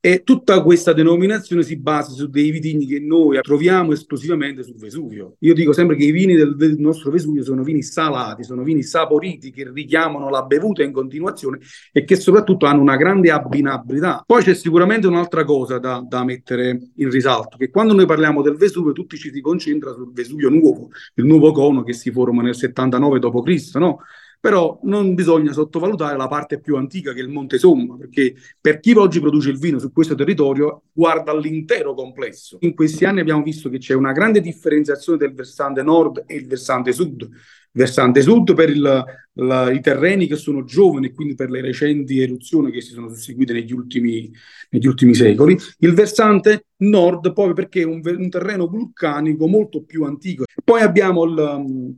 E 0.08 0.24
tutta 0.24 0.64
questa 0.64 0.94
denominazione 0.94 1.64
si 1.64 1.76
basa 1.76 2.12
su 2.12 2.30
dei 2.30 2.50
vitigni 2.50 2.86
che 2.86 2.98
noi 3.02 3.42
troviamo 3.42 3.92
esclusivamente 3.92 4.64
sul 4.64 4.78
Vesuvio. 4.78 5.36
Io 5.40 5.54
dico 5.54 5.74
sempre 5.74 5.98
che 5.98 6.06
i 6.06 6.12
vini 6.12 6.34
del, 6.34 6.56
del, 6.56 6.78
nostro 6.78 7.12
Vesuvio 7.12 7.44
sono 7.44 7.62
vini 7.62 7.84
salati, 7.84 8.46
sono 8.46 8.64
vini 8.64 8.84
saporiti 8.84 9.52
che 9.52 9.70
richiamano 9.70 10.30
la 10.30 10.44
bevuta 10.44 10.82
in 10.82 10.94
continuazione 10.94 11.60
e 11.92 12.06
che 12.06 12.16
soprattutto 12.16 12.68
hanno 12.68 12.80
una 12.80 12.96
grande 12.96 13.32
abbinabilità. 13.32 14.24
Poi 14.26 14.44
c'è 14.44 14.54
sicuramente 14.54 15.08
un'altra 15.08 15.44
cosa 15.44 15.78
da, 15.78 16.02
da 16.08 16.24
mettere 16.24 16.92
in 16.96 17.10
risalto, 17.10 17.58
che 17.58 17.70
quando 17.70 17.94
noi 17.94 18.06
parliamo 18.06 18.42
del 18.42 18.56
Vesuvio 18.56 18.94
tutti 18.94 19.18
ci 19.18 19.30
si 19.30 19.42
concentra 19.42 19.92
sul 19.92 20.14
Vesuvio 20.14 20.48
nuovo, 20.48 20.88
il 21.16 21.26
nuovo 21.26 21.52
cono 21.52 21.84
che 21.84 21.92
si 21.92 22.12
forma 22.12 22.42
nel 22.42 22.56
79 22.56 23.20
d.C., 23.20 23.76
no? 23.76 24.00
Però 24.40 24.80
non 24.84 25.14
bisogna 25.14 25.52
sottovalutare 25.52 26.16
la 26.18 26.28
parte 26.28 26.60
più 26.60 26.76
antica 26.76 27.14
che 27.14 27.20
è 27.20 27.24
il 27.24 27.30
Monte 27.30 27.58
Somma, 27.58 27.98
perché 27.98 28.36
per 28.60 28.80
chi 28.80 28.92
oggi 28.94 29.20
produce 29.20 29.50
il 29.50 29.58
vino 29.58 29.80
su 29.80 29.92
questo 29.92 30.16
territorio 30.16 30.84
guarda 30.92 31.36
l'intero 31.36 31.94
complesso. 31.94 32.58
In 32.62 32.74
questi 32.74 33.06
anni 33.06 33.20
abbiamo 33.20 33.44
visto 33.44 33.70
che 33.70 33.78
c'è 33.78 33.94
una 33.94 34.12
grande 34.12 34.42
differenziazione 34.42 35.18
del 35.18 35.34
versante 35.34 35.82
nord 35.82 36.24
e 36.28 36.36
il 36.36 36.48
versante 36.48 36.92
sud. 36.92 37.28
Versante 37.72 38.22
sud 38.22 38.56
per 38.56 38.70
il, 38.70 39.04
la, 39.34 39.72
i 39.72 39.82
terreni 39.82 40.26
che 40.26 40.36
sono 40.36 40.64
giovani 40.64 41.12
quindi 41.12 41.36
per 41.36 41.52
le 41.52 41.62
recenti 41.62 42.20
eruzioni 42.20 42.72
che 42.72 42.82
si 42.82 42.92
sono 42.92 43.10
susseguite 43.10 43.54
negli 43.54 43.72
ultimi, 43.72 44.32
negli 44.72 44.88
ultimi 44.88 45.14
secoli, 45.14 45.56
il 45.80 45.94
versante 45.94 46.68
nord 46.78 47.34
proprio 47.34 47.54
perché 47.54 47.82
è 47.82 47.86
un, 47.86 48.02
un 48.04 48.30
terreno 48.30 48.68
vulcanico 48.68 49.48
molto 49.48 49.84
più 49.84 50.06
antico. 50.06 50.46
Poi 50.64 50.82
abbiamo 50.82 51.24
il, 51.26 51.96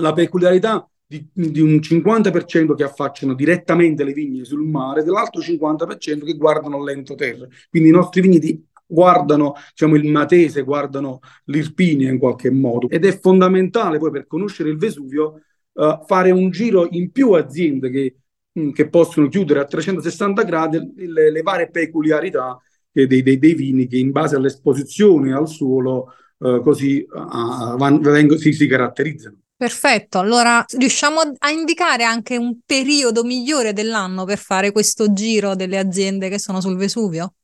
la 0.00 0.12
peculiarità 0.12 0.86
di, 1.32 1.50
di, 1.50 1.60
un 1.60 1.76
50% 1.76 2.74
che 2.74 2.82
affacciano 2.82 3.34
direttamente 3.34 4.02
le 4.04 4.12
vigne 4.12 4.44
sul 4.44 4.64
mare, 4.64 5.04
dell'altro 5.04 5.40
50% 5.40 6.24
che 6.24 6.36
guardano 6.36 6.82
l'entroterra. 6.82 7.46
Quindi 7.70 7.90
i 7.90 7.92
nostri 7.92 8.20
vigneti 8.20 8.66
guardano 8.86 9.54
diciamo, 9.70 9.96
il 9.96 10.10
Matese, 10.10 10.62
guardano 10.62 11.20
l'Irpinia 11.44 12.10
in 12.10 12.18
qualche 12.18 12.50
modo. 12.50 12.88
Ed 12.88 13.04
è 13.04 13.18
fondamentale 13.18 13.98
poi 13.98 14.10
per 14.10 14.26
conoscere 14.26 14.70
il 14.70 14.76
Vesuvio 14.76 15.40
uh, 15.72 16.04
fare 16.06 16.30
un 16.30 16.50
giro 16.50 16.88
in 16.90 17.10
più 17.10 17.32
aziende 17.32 17.90
che, 17.90 18.16
mh, 18.52 18.60
mm, 18.60 18.70
che 18.72 18.88
possono 18.88 19.28
chiudere 19.28 19.60
a 19.60 19.64
360 19.64 20.42
gradi 20.42 20.92
le, 20.96 21.30
le 21.30 21.42
varie 21.42 21.70
peculiarità 21.70 22.60
dei, 22.90 23.06
dei, 23.06 23.38
dei, 23.38 23.54
vini 23.54 23.86
che 23.86 23.96
in 23.96 24.12
base 24.12 24.36
all'esposizione 24.36 25.32
al 25.32 25.48
suolo 25.48 26.12
uh, 26.38 26.60
così 26.60 27.04
uh, 27.08 27.76
van, 27.76 28.00
vengo, 28.00 28.36
si, 28.36 28.52
si 28.52 28.66
caratterizzano. 28.66 29.38
Perfetto, 29.56 30.18
allora 30.18 30.64
riusciamo 30.76 31.20
a 31.38 31.50
indicare 31.50 32.04
anche 32.04 32.36
un 32.36 32.58
periodo 32.66 33.22
migliore 33.22 33.72
dell'anno 33.72 34.24
per 34.24 34.38
fare 34.38 34.72
questo 34.72 35.12
giro 35.12 35.54
delle 35.54 35.78
aziende 35.78 36.28
che 36.28 36.38
sono 36.38 36.60
sul 36.60 36.76
Vesuvio? 36.76 37.34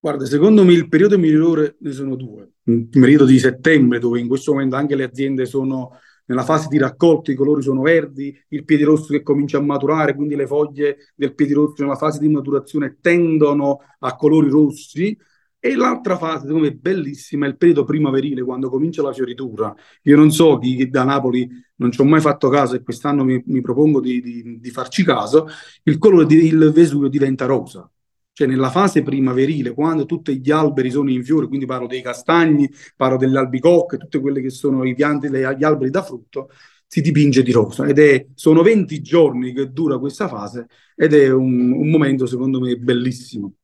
Guarda, 0.00 0.24
secondo 0.24 0.64
me 0.64 0.72
il 0.72 0.88
periodo 0.88 1.18
migliore 1.18 1.76
ne 1.80 1.92
sono 1.92 2.16
due. 2.16 2.54
Il 2.64 2.88
periodo 2.88 3.24
di 3.24 3.38
settembre, 3.38 4.00
dove 4.00 4.18
in 4.18 4.26
questo 4.26 4.52
momento 4.52 4.76
anche 4.76 4.96
le 4.96 5.04
aziende 5.04 5.46
sono 5.46 5.98
nella 6.24 6.42
fase 6.42 6.68
di 6.68 6.78
raccolta, 6.78 7.30
i 7.30 7.36
colori 7.36 7.62
sono 7.62 7.82
verdi, 7.82 8.36
il 8.48 8.64
piedi 8.64 8.82
rosso 8.82 9.12
che 9.12 9.22
comincia 9.22 9.58
a 9.58 9.62
maturare, 9.62 10.14
quindi 10.14 10.34
le 10.34 10.46
foglie 10.46 11.12
del 11.14 11.34
piedi 11.34 11.52
rosso 11.52 11.82
nella 11.82 11.96
fase 11.96 12.18
di 12.18 12.28
maturazione 12.28 12.96
tendono 13.00 13.80
a 14.00 14.16
colori 14.16 14.48
rossi, 14.48 15.16
e 15.64 15.76
l'altra 15.76 16.18
fase, 16.18 16.46
secondo 16.46 16.66
me, 16.66 16.74
bellissima, 16.74 17.46
è 17.46 17.48
il 17.48 17.56
periodo 17.56 17.84
primaverile, 17.84 18.42
quando 18.42 18.68
comincia 18.68 19.00
la 19.00 19.12
fioritura. 19.12 19.72
Io 20.02 20.16
non 20.16 20.32
so 20.32 20.58
chi 20.58 20.90
da 20.90 21.04
Napoli 21.04 21.48
non 21.76 21.92
ci 21.92 22.00
ho 22.00 22.04
mai 22.04 22.20
fatto 22.20 22.48
caso 22.48 22.74
e 22.74 22.82
quest'anno 22.82 23.22
mi, 23.22 23.40
mi 23.46 23.60
propongo 23.60 24.00
di, 24.00 24.20
di, 24.20 24.58
di, 24.58 24.70
farci 24.70 25.04
caso, 25.04 25.46
il 25.84 25.98
colore 25.98 26.26
del 26.26 26.72
Vesuvio 26.72 27.06
diventa 27.06 27.44
rosa. 27.46 27.88
Cioè 28.32 28.48
nella 28.48 28.70
fase 28.70 29.02
primaverile, 29.02 29.72
quando 29.72 30.04
tutti 30.04 30.36
gli 30.40 30.50
alberi 30.50 30.90
sono 30.90 31.10
in 31.10 31.22
fiore, 31.22 31.46
quindi 31.46 31.64
parlo 31.64 31.86
dei 31.86 32.02
castagni, 32.02 32.68
parlo 32.96 33.16
delle 33.16 33.38
albicocche, 33.38 33.98
tutte 33.98 34.18
quelle 34.18 34.40
che 34.40 34.50
sono 34.50 34.82
i 34.84 34.96
pianti, 34.96 35.30
gli 35.30 35.62
alberi 35.62 35.90
da 35.90 36.02
frutto, 36.02 36.50
si 36.88 37.00
dipinge 37.00 37.44
di 37.44 37.52
rosa. 37.52 37.86
Ed 37.86 38.00
è, 38.00 38.26
sono 38.34 38.62
20 38.62 39.00
giorni 39.00 39.52
che 39.52 39.70
dura 39.70 39.96
questa 40.00 40.26
fase 40.26 40.66
ed 40.96 41.14
è 41.14 41.30
un, 41.30 41.70
un 41.70 41.88
momento, 41.88 42.26
secondo 42.26 42.58
me, 42.58 42.76
bellissimo. 42.76 43.54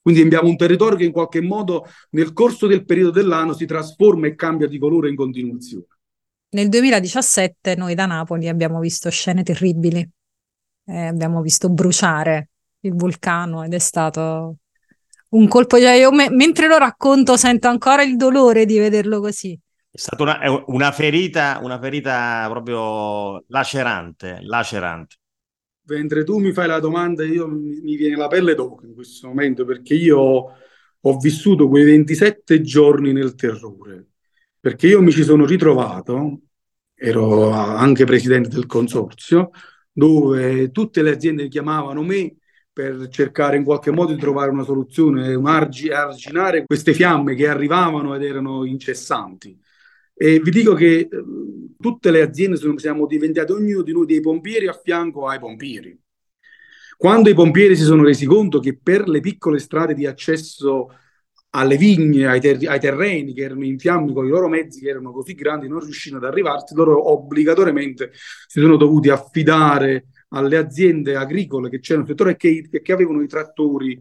Quindi 0.00 0.22
abbiamo 0.22 0.48
un 0.48 0.56
territorio 0.56 0.96
che 0.96 1.04
in 1.04 1.12
qualche 1.12 1.40
modo 1.40 1.86
nel 2.10 2.32
corso 2.32 2.66
del 2.66 2.84
periodo 2.84 3.10
dell'anno 3.10 3.52
si 3.52 3.66
trasforma 3.66 4.26
e 4.26 4.34
cambia 4.34 4.66
di 4.66 4.78
colore 4.78 5.08
in 5.08 5.16
continuazione. 5.16 5.86
Nel 6.50 6.68
2017 6.68 7.74
noi 7.76 7.94
da 7.94 8.06
Napoli 8.06 8.48
abbiamo 8.48 8.80
visto 8.80 9.10
scene 9.10 9.42
terribili, 9.42 10.08
eh, 10.86 11.06
abbiamo 11.06 11.42
visto 11.42 11.68
bruciare 11.68 12.50
il 12.80 12.94
vulcano 12.94 13.64
ed 13.64 13.74
è 13.74 13.78
stato 13.78 14.56
un 15.30 15.46
colpo, 15.46 15.78
cioè 15.78 15.92
io 15.92 16.10
me- 16.10 16.30
mentre 16.30 16.68
lo 16.68 16.78
racconto 16.78 17.36
sento 17.36 17.68
ancora 17.68 18.02
il 18.02 18.16
dolore 18.16 18.64
di 18.64 18.78
vederlo 18.78 19.20
così. 19.20 19.58
È 19.90 19.98
stata 19.98 20.22
una, 20.22 20.38
una, 20.68 20.92
ferita, 20.92 21.58
una 21.60 21.78
ferita 21.78 22.46
proprio 22.48 23.44
lacerante, 23.48 24.38
lacerante 24.42 25.16
mentre 25.88 26.24
tu 26.24 26.38
mi 26.38 26.52
fai 26.52 26.66
la 26.66 26.80
domanda, 26.80 27.24
io 27.24 27.48
mi, 27.48 27.96
viene 27.96 28.16
la 28.16 28.28
pelle 28.28 28.54
d'oca 28.54 28.86
in 28.86 28.94
questo 28.94 29.28
momento 29.28 29.64
perché 29.64 29.94
io 29.94 30.18
ho 31.00 31.16
vissuto 31.18 31.68
quei 31.68 31.84
27 31.84 32.60
giorni 32.62 33.12
nel 33.12 33.34
terrore, 33.34 34.06
perché 34.60 34.88
io 34.88 35.00
mi 35.00 35.12
ci 35.12 35.22
sono 35.22 35.46
ritrovato, 35.46 36.40
ero 36.94 37.50
anche 37.50 38.04
presidente 38.04 38.48
del 38.48 38.66
consorzio, 38.66 39.50
dove 39.92 40.70
tutte 40.70 41.02
le 41.02 41.10
aziende 41.10 41.48
chiamavano 41.48 42.02
me 42.02 42.36
per 42.72 43.08
cercare 43.08 43.56
in 43.56 43.64
qualche 43.64 43.90
modo 43.90 44.12
di 44.12 44.20
trovare 44.20 44.50
una 44.50 44.62
soluzione, 44.62 45.34
un 45.34 45.46
argi- 45.46 45.90
arginare 45.90 46.64
queste 46.64 46.94
fiamme 46.94 47.34
che 47.34 47.48
arrivavano 47.48 48.14
ed 48.14 48.22
erano 48.22 48.64
incessanti. 48.64 49.58
E 50.20 50.40
vi 50.40 50.50
dico 50.50 50.74
che 50.74 50.98
eh, 50.98 51.08
tutte 51.78 52.10
le 52.10 52.22
aziende 52.22 52.56
sono, 52.56 52.76
siamo 52.76 53.06
diventati 53.06 53.52
ognuno 53.52 53.82
di 53.82 53.92
noi 53.92 54.04
dei 54.04 54.20
pompieri 54.20 54.66
a 54.66 54.72
fianco 54.72 55.28
ai 55.28 55.38
pompieri. 55.38 55.96
Quando 56.96 57.30
i 57.30 57.34
pompieri 57.34 57.76
si 57.76 57.84
sono 57.84 58.02
resi 58.02 58.26
conto 58.26 58.58
che 58.58 58.76
per 58.76 59.08
le 59.08 59.20
piccole 59.20 59.60
strade 59.60 59.94
di 59.94 60.04
accesso 60.04 60.88
alle 61.50 61.76
vigne, 61.76 62.26
ai, 62.26 62.40
ter- 62.40 62.66
ai, 62.66 62.80
terreni 62.80 63.32
che 63.32 63.42
erano 63.42 63.64
in 63.64 63.78
fiamme 63.78 64.12
con 64.12 64.26
i 64.26 64.28
loro 64.28 64.48
mezzi 64.48 64.80
che 64.80 64.88
erano 64.88 65.12
così 65.12 65.34
grandi, 65.34 65.68
non 65.68 65.78
riuscivano 65.78 66.24
ad 66.24 66.32
arrivarsi, 66.32 66.74
loro 66.74 67.12
obbligatoriamente 67.12 68.10
si 68.12 68.60
sono 68.60 68.76
dovuti 68.76 69.08
affidare 69.10 70.08
alle 70.30 70.56
aziende 70.56 71.14
agricole 71.14 71.70
che 71.70 71.78
c'erano 71.78 72.04
nel 72.04 72.16
settore 72.16 72.32
e 72.32 72.36
che, 72.36 72.82
che, 72.82 72.92
avevano 72.92 73.22
i 73.22 73.28
trattori 73.28 73.96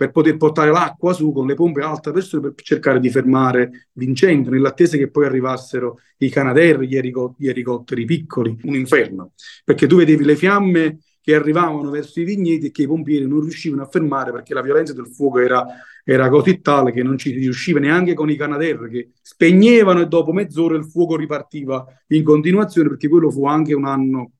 per 0.00 0.12
poter 0.12 0.38
portare 0.38 0.70
l'acqua 0.70 1.12
su 1.12 1.30
con 1.30 1.46
le 1.46 1.52
pompe 1.52 1.82
a 1.82 1.90
alta 1.90 2.10
pressione 2.10 2.54
per 2.54 2.64
cercare 2.64 3.00
di 3.00 3.10
fermare 3.10 3.88
l'incendio, 3.92 4.50
nell'attesa 4.50 4.96
che 4.96 5.10
poi 5.10 5.26
arrivassero 5.26 5.98
i 6.16 6.30
Canadair, 6.30 6.80
gli, 6.80 6.96
erico- 6.96 7.34
gli 7.36 7.48
elicotteri 7.48 8.06
piccoli, 8.06 8.56
un 8.62 8.76
inferno, 8.76 9.32
perché 9.62 9.86
tu 9.86 9.96
vedevi 9.96 10.24
le 10.24 10.36
fiamme 10.36 11.00
che 11.20 11.34
arrivavano 11.34 11.90
verso 11.90 12.18
i 12.18 12.24
vigneti 12.24 12.68
e 12.68 12.70
che 12.70 12.84
i 12.84 12.86
pompieri 12.86 13.26
non 13.26 13.40
riuscivano 13.40 13.82
a 13.82 13.88
fermare 13.90 14.32
perché 14.32 14.54
la 14.54 14.62
violenza 14.62 14.94
del 14.94 15.06
fuoco 15.06 15.38
era, 15.38 15.66
era 16.02 16.30
così 16.30 16.62
tale 16.62 16.92
che 16.92 17.02
non 17.02 17.18
ci 17.18 17.32
riusciva 17.32 17.78
neanche 17.78 18.14
con 18.14 18.30
i 18.30 18.36
Canadair 18.36 18.88
che 18.88 19.10
spegnevano 19.20 20.00
e 20.00 20.06
dopo 20.06 20.32
mezz'ora 20.32 20.76
il 20.76 20.86
fuoco 20.86 21.14
ripartiva 21.14 21.84
in 22.06 22.24
continuazione 22.24 22.88
perché 22.88 23.06
quello 23.06 23.30
fu 23.30 23.44
anche 23.44 23.74
un 23.74 23.84
anno 23.84 24.32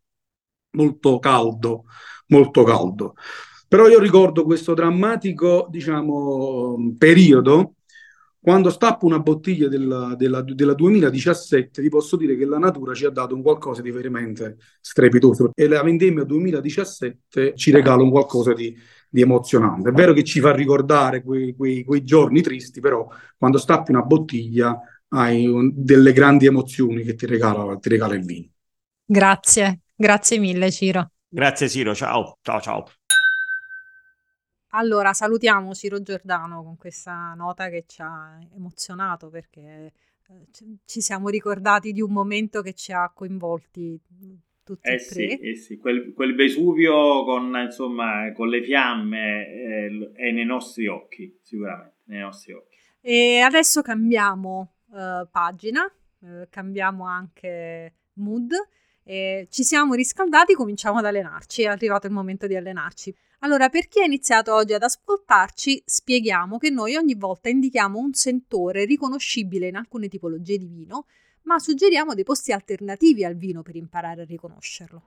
molto 0.71 1.19
caldo, 1.19 1.85
molto 2.29 2.63
caldo. 2.63 3.15
Però 3.71 3.87
io 3.87 4.01
ricordo 4.01 4.43
questo 4.43 4.75
drammatico, 4.75 5.69
diciamo, 5.71 6.97
periodo 6.99 7.75
quando 8.41 8.69
stappo 8.71 9.07
una 9.07 9.21
bottiglia 9.21 9.69
della, 9.69 10.17
della, 10.17 10.43
della, 10.43 10.75
2017, 10.75 11.81
vi 11.81 11.89
posso 11.89 12.17
dire 12.17 12.37
che 12.37 12.47
la 12.47 12.59
natura 12.59 12.95
ci 12.95 13.05
ha 13.05 13.11
dato 13.11 13.37
un 13.37 13.43
qualcosa 13.43 13.81
di 13.81 13.93
veramente 13.93 14.57
strepitoso 14.81 15.53
e 15.55 15.69
la 15.69 15.85
vendemmia 15.85 16.25
2017 16.25 17.53
ci 17.55 17.71
regala 17.71 18.03
un 18.03 18.11
qualcosa 18.11 18.55
di, 18.55 18.77
di 19.09 19.21
emozionante. 19.21 19.91
È 19.91 19.93
vero 19.93 20.15
che 20.15 20.25
ci 20.25 20.41
fa 20.41 20.53
ricordare 20.53 21.23
quei, 21.23 21.55
quei, 21.55 21.85
quei 21.85 22.03
giorni 22.03 22.43
tristi, 22.43 22.81
però 22.81 23.07
quando 23.39 23.59
stappi 23.59 23.93
una 23.93 24.03
bottiglia 24.03 24.77
hai 25.11 25.47
un, 25.47 25.71
delle 25.73 26.13
grandi 26.13 26.47
emozioni 26.47 27.05
che 27.05 27.15
ti 27.15 27.27
regala, 27.27 27.77
ti 27.77 27.89
regala 27.89 28.15
il 28.15 28.25
vino. 28.25 28.49
Grazie, 29.05 29.83
grazie 29.95 30.39
mille 30.39 30.73
Ciro. 30.73 31.13
Grazie 31.29 31.69
Ciro, 31.69 31.95
ciao, 31.95 32.39
ciao, 32.43 32.61
ciao. 32.61 32.85
Allora, 34.71 35.13
salutiamo 35.13 35.75
Ciro 35.75 36.01
Giordano 36.01 36.63
con 36.63 36.77
questa 36.77 37.35
nota 37.35 37.69
che 37.69 37.85
ci 37.87 38.03
ha 38.03 38.39
emozionato 38.55 39.29
perché 39.29 39.93
eh, 40.29 40.47
ci 40.85 41.01
siamo 41.01 41.29
ricordati 41.29 41.93
di 41.93 42.01
un 42.01 42.13
momento 42.13 42.63
che 42.63 42.73
ci 42.75 42.93
ha 42.93 43.11
coinvolti 43.13 44.01
tutti 44.63 44.89
eh 44.89 44.95
e 44.95 44.99
sì, 44.99 45.15
tre. 45.15 45.39
eh 45.41 45.57
sì. 45.57 45.77
Quel, 45.77 46.13
quel, 46.13 46.37
Vesuvio 46.37 47.25
con, 47.25 47.53
insomma, 47.65 48.33
con 48.33 48.49
le 48.49 48.63
fiamme 48.63 49.49
eh, 49.49 50.13
è 50.15 50.31
nei 50.31 50.45
nostri 50.45 50.87
occhi, 50.87 51.37
sicuramente, 51.43 51.97
nei 52.05 52.21
nostri 52.21 52.53
occhi. 52.53 52.77
E 53.01 53.41
adesso 53.41 53.83
cambiamo 53.83 54.75
uh, 54.91 55.29
pagina, 55.31 55.91
uh, 56.21 56.47
cambiamo 56.49 57.07
anche 57.07 57.95
mood, 58.15 58.53
ci 59.49 59.65
siamo 59.65 59.95
riscaldati, 59.95 60.55
cominciamo 60.55 60.99
ad 60.99 61.05
allenarci, 61.05 61.63
è 61.63 61.67
arrivato 61.67 62.07
il 62.07 62.13
momento 62.13 62.47
di 62.47 62.55
allenarci. 62.55 63.15
Allora, 63.41 63.69
per 63.69 63.89
chi 63.89 64.01
ha 64.01 64.05
iniziato 64.05 64.55
oggi 64.55 64.75
ad 64.75 64.83
ascoltarci, 64.83 65.83
spieghiamo 65.85 66.59
che 66.59 66.71
noi 66.71 66.97
ogni 66.97 67.15
volta 67.15 67.49
indichiamo 67.49 67.99
un 67.99 68.13
sentore 68.13 68.85
riconoscibile 68.85 69.69
in 69.69 69.77
alcune 69.77 70.09
tipologie 70.09 70.59
di 70.59 70.67
vino, 70.67 71.07
ma 71.43 71.59
suggeriamo 71.59 72.15
dei 72.15 72.25
posti 72.25 72.53
alternativi 72.53 73.25
al 73.25 73.37
vino 73.37 73.63
per 73.63 73.77
imparare 73.77 74.23
a 74.23 74.27
riconoscerlo. 74.27 75.03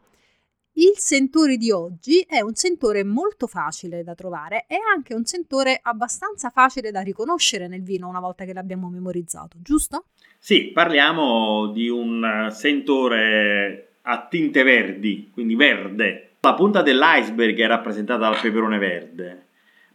Il 0.76 0.98
sentore 0.98 1.58
di 1.58 1.70
oggi 1.70 2.22
è 2.28 2.42
un 2.42 2.56
sentore 2.56 3.04
molto 3.04 3.46
facile 3.46 4.04
da 4.04 4.16
trovare 4.16 4.66
e 4.68 4.78
anche 4.96 5.14
un 5.14 5.24
sentore 5.24 5.80
abbastanza 5.80 6.50
facile 6.50 6.90
da 6.90 7.02
riconoscere 7.02 7.68
nel 7.68 7.84
vino 7.84 8.10
una 8.10 8.20
volta 8.20 8.44
che 8.44 8.54
l'abbiamo 8.54 8.90
memorizzato, 8.90 9.58
giusto? 9.62 10.06
Sì, 10.40 10.72
parliamo 10.74 11.68
di 11.68 11.88
un 11.90 12.50
sentore 12.52 13.93
a 14.04 14.26
tinte 14.28 14.64
verdi, 14.64 15.30
quindi 15.34 15.56
verde, 15.56 16.36
la 16.40 16.54
punta 16.56 16.82
dell'iceberg 16.82 17.58
è 17.58 17.68
rappresentata 17.68 18.20
dal 18.20 18.40
peperone 18.42 18.78
verde, 18.78 19.46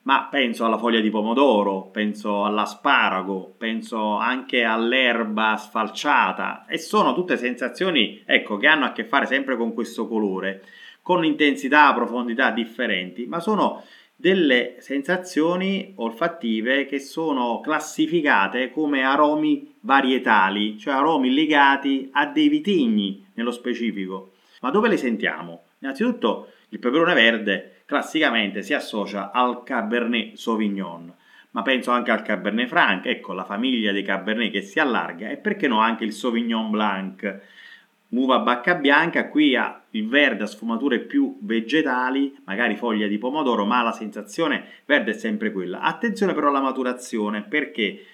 ma 0.03 0.29
penso 0.31 0.65
alla 0.65 0.79
foglia 0.79 1.01
di 1.01 1.11
pomodoro, 1.11 1.91
penso 1.93 2.47
all'asparago, 2.47 3.55
penso 3.59 4.17
anche 4.17 4.65
all'erba 4.65 5.57
sfalciata. 5.57 6.65
E 6.67 6.79
sono 6.79 7.13
tutte 7.13 7.37
sensazioni 7.37 8.23
ecco, 8.25 8.57
che 8.57 8.67
hanno 8.67 8.87
a 8.87 8.93
che 8.93 9.05
fare 9.05 9.27
sempre 9.27 9.59
con 9.59 9.75
questo 9.75 10.09
colore, 10.09 10.63
con 11.03 11.27
intensità, 11.27 11.93
profondità 11.93 12.51
differenti, 12.51 13.27
ma 13.27 13.41
sono 13.41 13.85
delle 14.21 14.79
sensazioni 14.81 15.93
olfattive 15.95 16.87
che 16.87 16.99
sono 16.99 17.61
classificate 17.61 18.73
come 18.73 19.05
aromi 19.05 19.77
varietali, 19.83 20.77
cioè 20.77 20.95
aromi 20.95 21.33
legati 21.33 22.09
a 22.13 22.27
dei 22.27 22.49
vitigni 22.49 23.25
nello 23.35 23.53
specifico. 23.53 24.33
Ma 24.61 24.71
dove 24.71 24.89
le 24.89 24.97
sentiamo? 24.97 25.63
Innanzitutto 25.79 26.51
il 26.71 26.81
peperone 26.81 27.15
verde 27.15 27.83
classicamente 27.87 28.63
si 28.63 28.75
associa 28.75 29.31
al 29.31 29.63
Cabernet 29.63 30.35
Sauvignon, 30.35 31.15
ma 31.53 31.63
penso 31.63 31.93
anche 31.93 32.11
al 32.11 32.23
Cabernet 32.23 32.67
Franc, 32.67 33.07
ecco 33.07 33.33
la 33.35 33.45
famiglia 33.45 33.93
dei 33.93 34.03
Cabernet 34.03 34.51
che 34.51 34.63
si 34.63 34.81
allarga 34.81 35.29
e 35.29 35.37
perché 35.37 35.69
no 35.69 35.79
anche 35.79 36.03
il 36.03 36.13
Sauvignon 36.13 36.71
Blanc. 36.71 37.41
Uva 38.09 38.41
bacca 38.41 38.75
bianca, 38.75 39.29
qui 39.29 39.55
ha 39.55 39.78
il 39.91 40.09
verde 40.09 40.45
a 40.45 40.47
sfumature 40.47 41.01
più 41.01 41.39
vegetali, 41.41 42.37
magari 42.45 42.77
foglia 42.77 43.07
di 43.07 43.19
pomodoro, 43.19 43.65
ma 43.65 43.83
la 43.83 43.93
sensazione 43.93 44.65
verde 44.85 45.13
è 45.13 45.15
sempre 45.15 45.53
quella. 45.53 45.81
Attenzione 45.81 46.35
però 46.35 46.49
alla 46.49 46.61
maturazione, 46.61 47.43
perché 47.43 48.05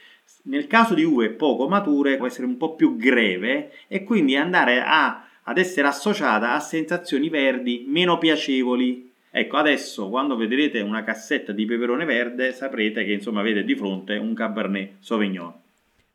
nel 0.45 0.67
caso 0.67 0.95
di 0.95 1.05
uve 1.05 1.31
poco 1.31 1.69
mature 1.69 2.17
può 2.17 2.27
essere 2.27 2.47
un 2.47 2.57
po' 2.57 2.75
più 2.75 2.97
greve 2.97 3.73
e 3.89 4.05
quindi 4.05 4.37
andare 4.37 4.83
a 4.83 5.25
ad 5.45 5.59
essere 5.59 5.89
associata 5.89 6.55
a 6.55 6.61
sensazioni 6.61 7.29
verdi 7.29 7.85
meno 7.87 8.19
piacevoli. 8.19 9.13
Ecco, 9.31 9.57
adesso 9.57 10.09
quando 10.09 10.37
vedrete 10.37 10.81
una 10.81 11.03
cassetta 11.03 11.53
di 11.53 11.65
peperone 11.67 12.05
verde 12.05 12.53
saprete 12.53 13.05
che 13.05 13.13
insomma 13.13 13.41
avete 13.41 13.65
di 13.65 13.75
fronte 13.75 14.17
un 14.17 14.33
Cabernet 14.33 14.93
Sauvignon. 15.01 15.53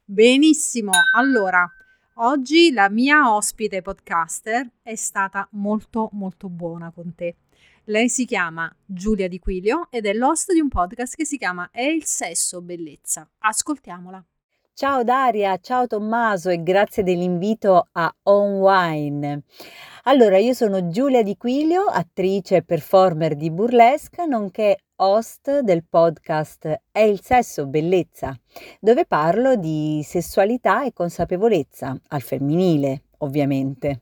Benissimo, 0.03 0.91
allora 1.13 1.69
oggi 2.21 2.71
la 2.71 2.89
mia 2.89 3.33
ospite 3.33 3.81
podcaster 3.81 4.67
è 4.81 4.95
stata 4.95 5.47
molto 5.51 6.09
molto 6.13 6.49
buona 6.49 6.91
con 6.91 7.13
te. 7.15 7.35
Lei 7.85 8.09
si 8.09 8.25
chiama 8.25 8.73
Giulia 8.85 9.27
Di 9.27 9.39
Quilio 9.39 9.87
ed 9.89 10.05
è 10.05 10.13
l'host 10.13 10.51
di 10.51 10.59
un 10.59 10.67
podcast 10.67 11.15
che 11.15 11.25
si 11.25 11.37
chiama 11.37 11.69
È 11.71 11.81
il 11.81 12.03
sesso 12.05 12.61
bellezza. 12.61 13.27
Ascoltiamola. 13.39 14.23
Ciao 14.73 15.03
Daria, 15.03 15.57
ciao 15.57 15.87
Tommaso 15.87 16.49
e 16.49 16.61
grazie 16.61 17.03
dell'invito 17.03 17.87
a 17.91 18.13
On 18.23 18.59
Wine. 18.59 19.43
Allora, 20.03 20.37
io 20.37 20.53
sono 20.53 20.87
Giulia 20.87 21.23
Di 21.23 21.35
Quilio, 21.35 21.83
attrice 21.83 22.57
e 22.57 22.63
performer 22.63 23.35
di 23.35 23.51
burlesque, 23.51 24.25
nonché 24.25 24.77
host 25.01 25.59
del 25.59 25.83
podcast 25.87 26.81
È 26.91 26.99
il 26.99 27.21
sesso 27.21 27.67
bellezza, 27.67 28.37
dove 28.79 29.05
parlo 29.05 29.55
di 29.55 30.01
sessualità 30.03 30.83
e 30.85 30.93
consapevolezza, 30.93 31.97
al 32.07 32.21
femminile 32.21 33.03
ovviamente, 33.19 34.01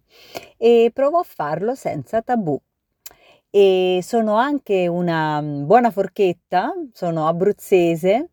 e 0.58 0.92
provo 0.94 1.20
a 1.20 1.24
farlo 1.24 1.76
senza 1.76 2.22
tabù. 2.22 2.60
E 3.50 4.00
sono 4.04 4.36
anche 4.36 4.88
una 4.88 5.42
buona 5.42 5.90
forchetta, 5.90 6.74
sono 6.92 7.28
abruzzese 7.28 8.30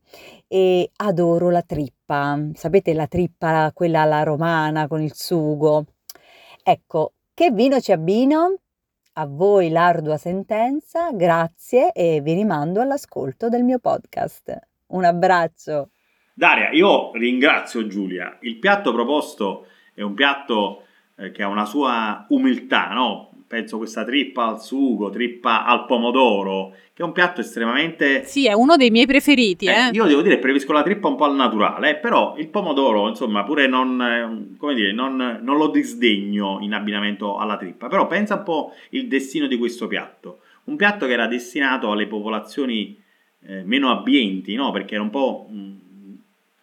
e 0.49 0.91
adoro 0.97 1.51
la 1.51 1.63
trippa. 1.63 2.39
Sapete 2.55 2.93
la 2.93 3.07
trippa, 3.07 3.71
quella 3.73 4.03
alla 4.03 4.23
romana 4.23 4.89
con 4.89 5.01
il 5.03 5.15
sugo? 5.15 5.87
Ecco, 6.63 7.13
che 7.33 7.51
vino 7.51 7.81
ci 7.81 7.93
abbino? 7.93 8.59
A 9.17 9.27
voi 9.27 9.69
l'ardua 9.69 10.17
sentenza, 10.17 11.13
grazie 11.13 11.93
e 11.93 12.21
vi 12.21 12.33
rimando 12.33 12.81
all'ascolto 12.81 13.49
del 13.49 13.63
mio 13.63 13.79
podcast. 13.79 14.59
Un 14.89 15.05
abbraccio. 15.05 15.91
Daria, 16.35 16.71
io 16.71 17.13
ringrazio 17.13 17.87
Giulia. 17.87 18.37
Il 18.41 18.59
piatto 18.59 18.93
proposto 18.93 19.69
è 19.95 20.03
un 20.03 20.15
piatto 20.15 20.83
eh, 21.15 21.31
che 21.31 21.45
ha 21.45 21.47
una 21.47 21.65
sua 21.65 22.27
umiltà, 22.31 22.89
no? 22.89 23.31
Penso 23.47 23.79
questa 23.79 24.05
trippa 24.05 24.47
al 24.47 24.61
sugo, 24.61 25.11
trippa 25.11 25.65
al 25.65 25.87
pomodoro, 25.87 26.75
che 26.93 27.03
è 27.03 27.05
un 27.05 27.13
piatto 27.13 27.41
estremamente... 27.41 28.25
Sì, 28.25 28.47
è 28.47 28.53
uno 28.53 28.77
dei 28.77 28.91
miei 28.91 29.07
preferiti. 29.07 29.67
Eh, 29.67 29.71
eh. 29.71 29.91
Io 29.93 30.05
devo 30.05 30.23
dire, 30.23 30.39
preferisco 30.39 30.73
la 30.73 30.83
trippa 30.83 31.09
un 31.09 31.17
po' 31.17 31.25
al 31.25 31.35
naturale, 31.35 31.97
però 31.97 32.35
il 32.37 32.49
pomodoro, 32.49 33.09
insomma, 33.09 33.45
pure 33.45 33.67
non, 33.67 34.55
come 34.59 34.75
dire, 34.75 34.93
non, 34.93 35.41
non 35.43 35.57
lo 35.57 35.69
disdegno 35.69 36.59
in 36.61 36.73
abbinamento 36.73 37.37
alla 37.39 37.57
trippa. 37.57 37.89
Però 37.89 38.07
pensa 38.07 38.37
un 38.37 38.43
po' 38.43 38.73
il 38.91 39.09
destino 39.09 39.47
di 39.47 39.57
questo 39.57 39.87
piatto. 39.87 40.41
un 40.65 40.77
piatto 40.77 41.07
che 41.07 41.13
era 41.13 41.27
destinato 41.27 41.91
alle 41.91 42.07
popolazioni 42.07 43.01
eh, 43.47 43.63
meno 43.65 43.91
abbienti, 43.91 44.55
no? 44.55 44.71
perché 44.71 44.95
era 44.95 45.03
un 45.03 45.11
po' 45.11 45.47
un, 45.51 45.77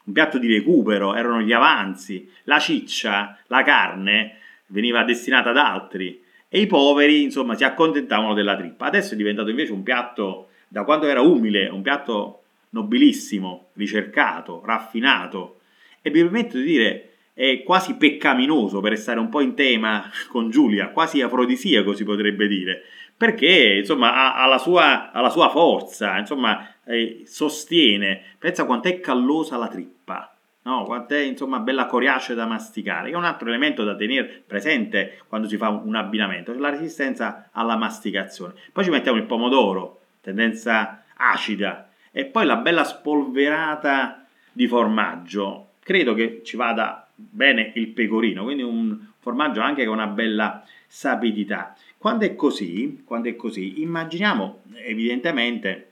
un 0.04 0.14
piatto 0.14 0.38
di 0.38 0.48
recupero, 0.52 1.14
erano 1.16 1.42
gli 1.42 1.54
avanzi, 1.54 2.30
la 2.44 2.60
ciccia, 2.60 3.38
la 3.48 3.64
carne 3.64 4.38
veniva 4.68 5.04
destinata 5.04 5.50
ad 5.50 5.58
altri 5.58 6.21
e 6.54 6.60
i 6.60 6.68
poveri 6.68 7.24
insomma 7.24 7.56
si 7.56 7.64
accontentavano 7.64 8.34
della 8.34 8.58
trippa. 8.58 8.88
Adesso 8.88 9.14
è 9.14 9.18
diventato 9.18 9.50
invece 9.50 9.72
un 9.72 9.84
piatto, 9.84 10.50
da 10.68 10.84
quando 10.84 11.08
era 11.08 11.22
umile, 11.22 11.70
un 11.70 11.82
piatto 11.82 12.42
nobilissimo, 12.72 13.70
ricercato, 13.76 14.62
raffinato. 14.66 15.60
E 16.02 16.10
mi 16.10 16.22
permetto 16.22 16.58
di 16.58 16.64
dire 16.64 17.12
è 17.34 17.64
quasi 17.64 17.96
peccaminoso 17.96 18.82
per 18.82 18.98
stare 18.98 19.20
un 19.20 19.30
po' 19.30 19.40
in 19.40 19.54
tema 19.54 20.12
con 20.28 20.50
Giulia, 20.50 20.90
quasi 20.90 21.22
afrodisiaco 21.22 21.94
si 21.94 22.04
potrebbe 22.04 22.48
dire, 22.48 22.82
perché 23.16 23.78
insomma 23.78 24.14
ha, 24.14 24.44
ha, 24.44 24.46
la, 24.46 24.58
sua, 24.58 25.10
ha 25.12 25.22
la, 25.22 25.30
sua, 25.30 25.50
forza, 25.50 26.18
insomma 26.18 26.68
eh, 26.86 27.22
sostiene, 27.26 28.22
pensa 28.38 28.66
quanto 28.66 28.90
è 28.90 29.00
callosa 29.00 29.56
la 29.56 29.70
trippa, 29.70 30.31
no? 30.64 30.84
quanto 30.84 31.14
è 31.14 31.20
insomma 31.20 31.60
bella 31.60 31.86
coriacea 31.86 32.36
da 32.36 32.46
masticare, 32.46 33.10
che 33.10 33.16
è 33.16 33.18
un 33.18 33.26
altro 33.26 33.48
elemento 33.48 33.84
da 33.84 33.96
tenere 33.96 34.44
presente 34.46 35.20
quando 35.28 35.48
si 35.48 35.58
fa 35.58 35.70
un 35.70 35.96
abbinamento, 35.96 36.54
la 36.58 36.70
resistenza 36.70 37.50
alla 37.52 37.76
masticazione. 37.76 38.54
Poi 38.72 38.84
ci 38.84 38.90
mettiamo 38.90 39.18
il 39.18 39.26
pomodoro, 39.26 40.02
tendenza 40.22 41.04
acida, 41.16 41.90
e 42.12 42.26
poi 42.26 42.46
la 42.46 42.58
bella 42.58 42.84
spolverata 42.84 44.26
di 44.52 44.68
formaggio. 44.68 45.70
Credo 45.84 46.14
che 46.14 46.42
ci 46.44 46.58
vada 46.58 47.08
bene 47.14 47.72
il 47.76 47.88
pecorino, 47.88 48.44
quindi 48.44 48.64
un 48.64 48.98
formaggio 49.20 49.62
anche 49.62 49.86
con 49.86 49.96
una 49.96 50.08
bella 50.08 50.64
sapidità. 50.88 51.76
Quando 51.98 52.26
è 52.26 52.36
così, 52.36 53.04
quando 53.06 53.30
è 53.30 53.36
così 53.36 53.82
immaginiamo 53.82 54.62
evidentemente 54.84 55.92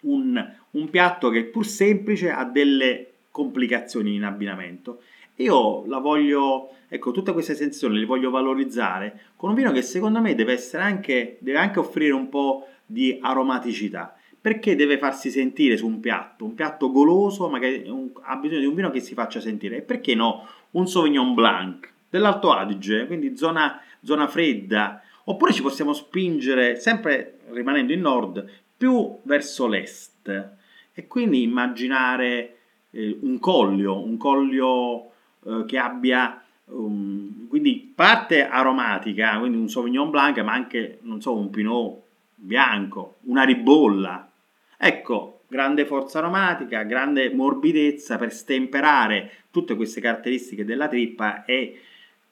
un, 0.00 0.52
un 0.70 0.90
piatto 0.90 1.28
che 1.28 1.44
pur 1.44 1.66
semplice 1.66 2.30
ha 2.30 2.44
delle 2.44 3.13
complicazioni 3.34 4.14
in 4.14 4.22
abbinamento. 4.22 5.00
Io 5.36 5.84
la 5.86 5.98
voglio, 5.98 6.68
ecco, 6.88 7.10
tutte 7.10 7.32
queste 7.32 7.56
sensazioni 7.56 7.98
le 7.98 8.04
voglio 8.04 8.30
valorizzare 8.30 9.32
con 9.34 9.50
un 9.50 9.56
vino 9.56 9.72
che 9.72 9.82
secondo 9.82 10.20
me 10.20 10.36
deve 10.36 10.52
essere 10.52 10.84
anche, 10.84 11.38
deve 11.40 11.58
anche 11.58 11.80
offrire 11.80 12.12
un 12.12 12.28
po' 12.28 12.68
di 12.86 13.18
aromaticità 13.20 14.16
perché 14.40 14.76
deve 14.76 14.98
farsi 14.98 15.30
sentire 15.30 15.76
su 15.76 15.84
un 15.84 15.98
piatto, 15.98 16.44
un 16.44 16.54
piatto 16.54 16.92
goloso, 16.92 17.48
ma 17.48 17.58
che 17.58 17.82
un, 17.86 18.10
ha 18.22 18.36
bisogno 18.36 18.60
di 18.60 18.66
un 18.66 18.74
vino 18.74 18.90
che 18.90 19.00
si 19.00 19.14
faccia 19.14 19.40
sentire. 19.40 19.78
E 19.78 19.82
perché 19.82 20.14
no 20.14 20.46
un 20.72 20.86
Sauvignon 20.86 21.34
Blanc 21.34 21.90
dell'Alto 22.08 22.52
Adige, 22.52 23.06
quindi 23.06 23.36
zona, 23.36 23.80
zona 24.02 24.28
fredda, 24.28 25.02
oppure 25.24 25.52
ci 25.52 25.62
possiamo 25.62 25.92
spingere, 25.92 26.76
sempre 26.76 27.38
rimanendo 27.50 27.92
in 27.92 28.00
nord, 28.00 28.48
più 28.76 29.18
verso 29.22 29.66
l'est 29.66 30.52
e 30.92 31.06
quindi 31.08 31.42
immaginare 31.42 32.58
eh, 32.94 33.18
un 33.20 33.38
collio, 33.38 34.02
un 34.04 34.16
collio 34.16 35.10
eh, 35.44 35.64
che 35.66 35.78
abbia 35.78 36.42
um, 36.66 37.48
quindi 37.48 37.92
parte 37.94 38.48
aromatica, 38.48 39.38
quindi 39.38 39.58
un 39.58 39.68
Sauvignon 39.68 40.10
Blanc, 40.10 40.38
ma 40.38 40.52
anche, 40.52 40.98
non 41.02 41.20
so, 41.20 41.36
un 41.36 41.50
Pinot 41.50 42.02
bianco, 42.36 43.16
una 43.22 43.42
ribolla, 43.42 44.28
Ecco, 44.76 45.40
grande 45.48 45.86
forza 45.86 46.18
aromatica, 46.18 46.82
grande 46.82 47.32
morbidezza 47.32 48.18
per 48.18 48.32
stemperare 48.32 49.30
tutte 49.50 49.76
queste 49.76 50.00
caratteristiche 50.00 50.64
della 50.64 50.88
trippa 50.88 51.46
e 51.46 51.80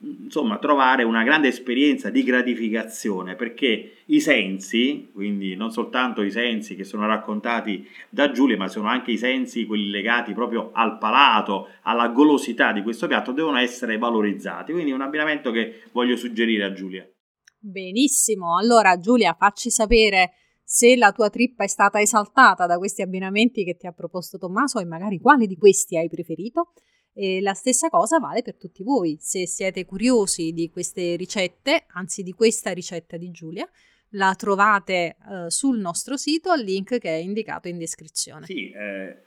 insomma 0.03 0.59
trovare 0.59 1.05
una 1.05 1.23
grande 1.23 1.49
esperienza 1.49 2.11
di 2.11 2.25
gratificazione 2.25 3.37
perché 3.37 3.99
i 4.07 4.21
sensi, 4.21 5.11
quindi 5.13 5.55
non 5.55 5.71
soltanto 5.71 6.23
i 6.23 6.31
sensi 6.31 6.75
che 6.75 6.85
sono 6.85 7.07
raccontati 7.07 7.87
da 8.09 8.31
Giulia, 8.31 8.57
ma 8.57 8.69
sono 8.69 8.89
anche 8.89 9.13
i 9.13 9.19
sensi 9.19 9.65
quelli 9.65 9.91
legati 9.91 10.33
proprio 10.33 10.71
al 10.73 10.99
palato, 10.99 11.69
alla 11.83 12.09
golosità 12.09 12.73
di 12.73 12.83
questo 12.83 13.07
piatto, 13.07 13.33
devono 13.33 13.59
essere 13.59 13.97
valorizzati. 13.99 14.73
Quindi 14.73 14.91
un 14.91 15.03
abbinamento 15.03 15.51
che 15.51 15.83
voglio 15.93 16.17
suggerire 16.17 16.65
a 16.65 16.73
Giulia. 16.73 17.09
Benissimo, 17.59 18.59
allora 18.59 18.99
Giulia 18.99 19.37
facci 19.39 19.71
sapere 19.71 20.33
se 20.65 20.97
la 20.97 21.13
tua 21.13 21.31
trippa 21.31 21.65
è 21.65 21.69
stata 21.69 22.01
esaltata 22.01 22.67
da 22.67 22.79
questi 22.79 23.03
abbinamenti 23.03 23.65
che 23.65 23.77
ti 23.77 23.87
ha 23.87 23.93
proposto 23.93 24.39
Tommaso 24.39 24.81
e 24.81 24.85
magari 24.85 25.19
quale 25.21 25.47
di 25.47 25.57
questi 25.57 25.97
hai 25.97 26.09
preferito. 26.09 26.73
E 27.15 27.41
la 27.41 27.55
stessa 27.55 27.89
cosa 27.89 28.19
vale 28.19 28.43
per 28.43 28.57
tutti 28.57 28.83
voi. 28.83 29.17
Se 29.21 29.47
siete 29.47 29.85
curiosi 29.85 30.53
di 30.53 30.71
queste 30.71 31.17
ricette, 31.17 31.85
anzi 31.93 32.23
di 32.23 32.33
questa 32.33 32.73
ricetta 32.73 33.17
di 33.17 33.31
Giulia, 33.31 33.69
la 34.15 34.35
trovate 34.35 35.17
uh, 35.25 35.49
sul 35.49 35.79
nostro 35.79 36.17
sito 36.17 36.51
al 36.51 36.61
link 36.61 36.99
che 36.99 37.09
è 37.09 37.19
indicato 37.19 37.69
in 37.69 37.79
descrizione. 37.79 38.47
Sì, 38.47 38.71
eh, 38.71 39.23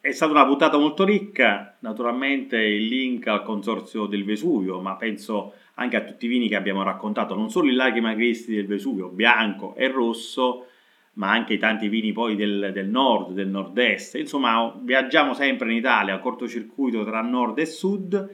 è 0.00 0.12
stata 0.12 0.32
una 0.32 0.46
puntata 0.46 0.78
molto 0.78 1.04
ricca, 1.04 1.76
naturalmente 1.80 2.56
il 2.56 2.86
link 2.86 3.26
al 3.26 3.42
consorzio 3.42 4.06
del 4.06 4.24
Vesuvio, 4.24 4.80
ma 4.80 4.96
penso 4.96 5.54
anche 5.74 5.96
a 5.96 6.04
tutti 6.04 6.26
i 6.26 6.28
vini 6.28 6.48
che 6.48 6.56
abbiamo 6.56 6.82
raccontato, 6.82 7.34
non 7.34 7.50
solo 7.50 7.70
i 7.70 7.74
laghi 7.74 8.00
magristi 8.00 8.54
del 8.54 8.66
Vesuvio, 8.66 9.08
bianco 9.08 9.74
e 9.74 9.88
rosso, 9.88 10.66
ma 11.16 11.30
anche 11.30 11.54
i 11.54 11.58
tanti 11.58 11.88
vini 11.88 12.12
poi 12.12 12.36
del, 12.36 12.70
del, 12.72 12.88
nord, 12.88 13.32
del 13.32 13.48
nord-est. 13.48 14.16
Insomma, 14.16 14.74
viaggiamo 14.82 15.34
sempre 15.34 15.70
in 15.70 15.76
Italia 15.78 16.14
a 16.14 16.18
cortocircuito 16.18 17.04
tra 17.04 17.22
nord 17.22 17.58
e 17.58 17.66
sud, 17.66 18.30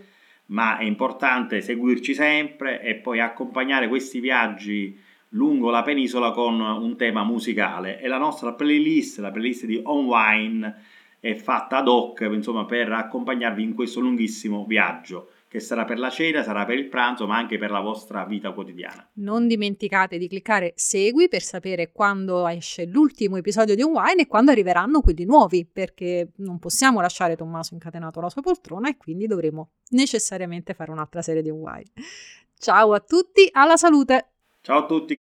ma 0.46 0.78
è 0.78 0.84
importante 0.84 1.60
seguirci 1.60 2.14
sempre 2.14 2.82
e 2.82 2.96
poi 2.96 3.20
accompagnare 3.20 3.88
questi 3.88 4.20
viaggi 4.20 4.98
lungo 5.30 5.70
la 5.70 5.82
penisola 5.82 6.32
con 6.32 6.60
un 6.60 6.96
tema 6.96 7.24
musicale. 7.24 8.00
E 8.00 8.08
la 8.08 8.18
nostra 8.18 8.52
playlist, 8.52 9.20
la 9.20 9.30
playlist 9.30 9.64
di 9.64 9.80
On 9.84 10.04
Wine, 10.06 10.74
è 11.20 11.34
fatta 11.34 11.78
ad 11.78 11.88
hoc 11.88 12.28
insomma, 12.32 12.64
per 12.64 12.90
accompagnarvi 12.90 13.62
in 13.62 13.74
questo 13.74 14.00
lunghissimo 14.00 14.64
viaggio 14.66 15.31
che 15.52 15.60
sarà 15.60 15.84
per 15.84 15.98
la 15.98 16.08
cena, 16.08 16.42
sarà 16.42 16.64
per 16.64 16.78
il 16.78 16.88
pranzo, 16.88 17.26
ma 17.26 17.36
anche 17.36 17.58
per 17.58 17.70
la 17.70 17.80
vostra 17.80 18.24
vita 18.24 18.52
quotidiana. 18.52 19.06
Non 19.16 19.46
dimenticate 19.46 20.16
di 20.16 20.26
cliccare 20.26 20.72
segui 20.76 21.28
per 21.28 21.42
sapere 21.42 21.92
quando 21.92 22.48
esce 22.48 22.86
l'ultimo 22.86 23.36
episodio 23.36 23.74
di 23.74 23.82
Un 23.82 23.92
Wine 23.92 24.22
e 24.22 24.26
quando 24.26 24.50
arriveranno 24.50 25.02
quelli 25.02 25.26
nuovi, 25.26 25.66
perché 25.70 26.30
non 26.36 26.58
possiamo 26.58 27.02
lasciare 27.02 27.36
Tommaso 27.36 27.74
incatenato 27.74 28.18
alla 28.18 28.30
sua 28.30 28.40
poltrona 28.40 28.88
e 28.88 28.96
quindi 28.96 29.26
dovremo 29.26 29.72
necessariamente 29.90 30.72
fare 30.72 30.90
un'altra 30.90 31.20
serie 31.20 31.42
di 31.42 31.50
Un 31.50 31.58
Wine. 31.58 31.92
Ciao 32.58 32.94
a 32.94 33.00
tutti, 33.00 33.46
alla 33.52 33.76
salute! 33.76 34.30
Ciao 34.62 34.78
a 34.78 34.86
tutti! 34.86 35.21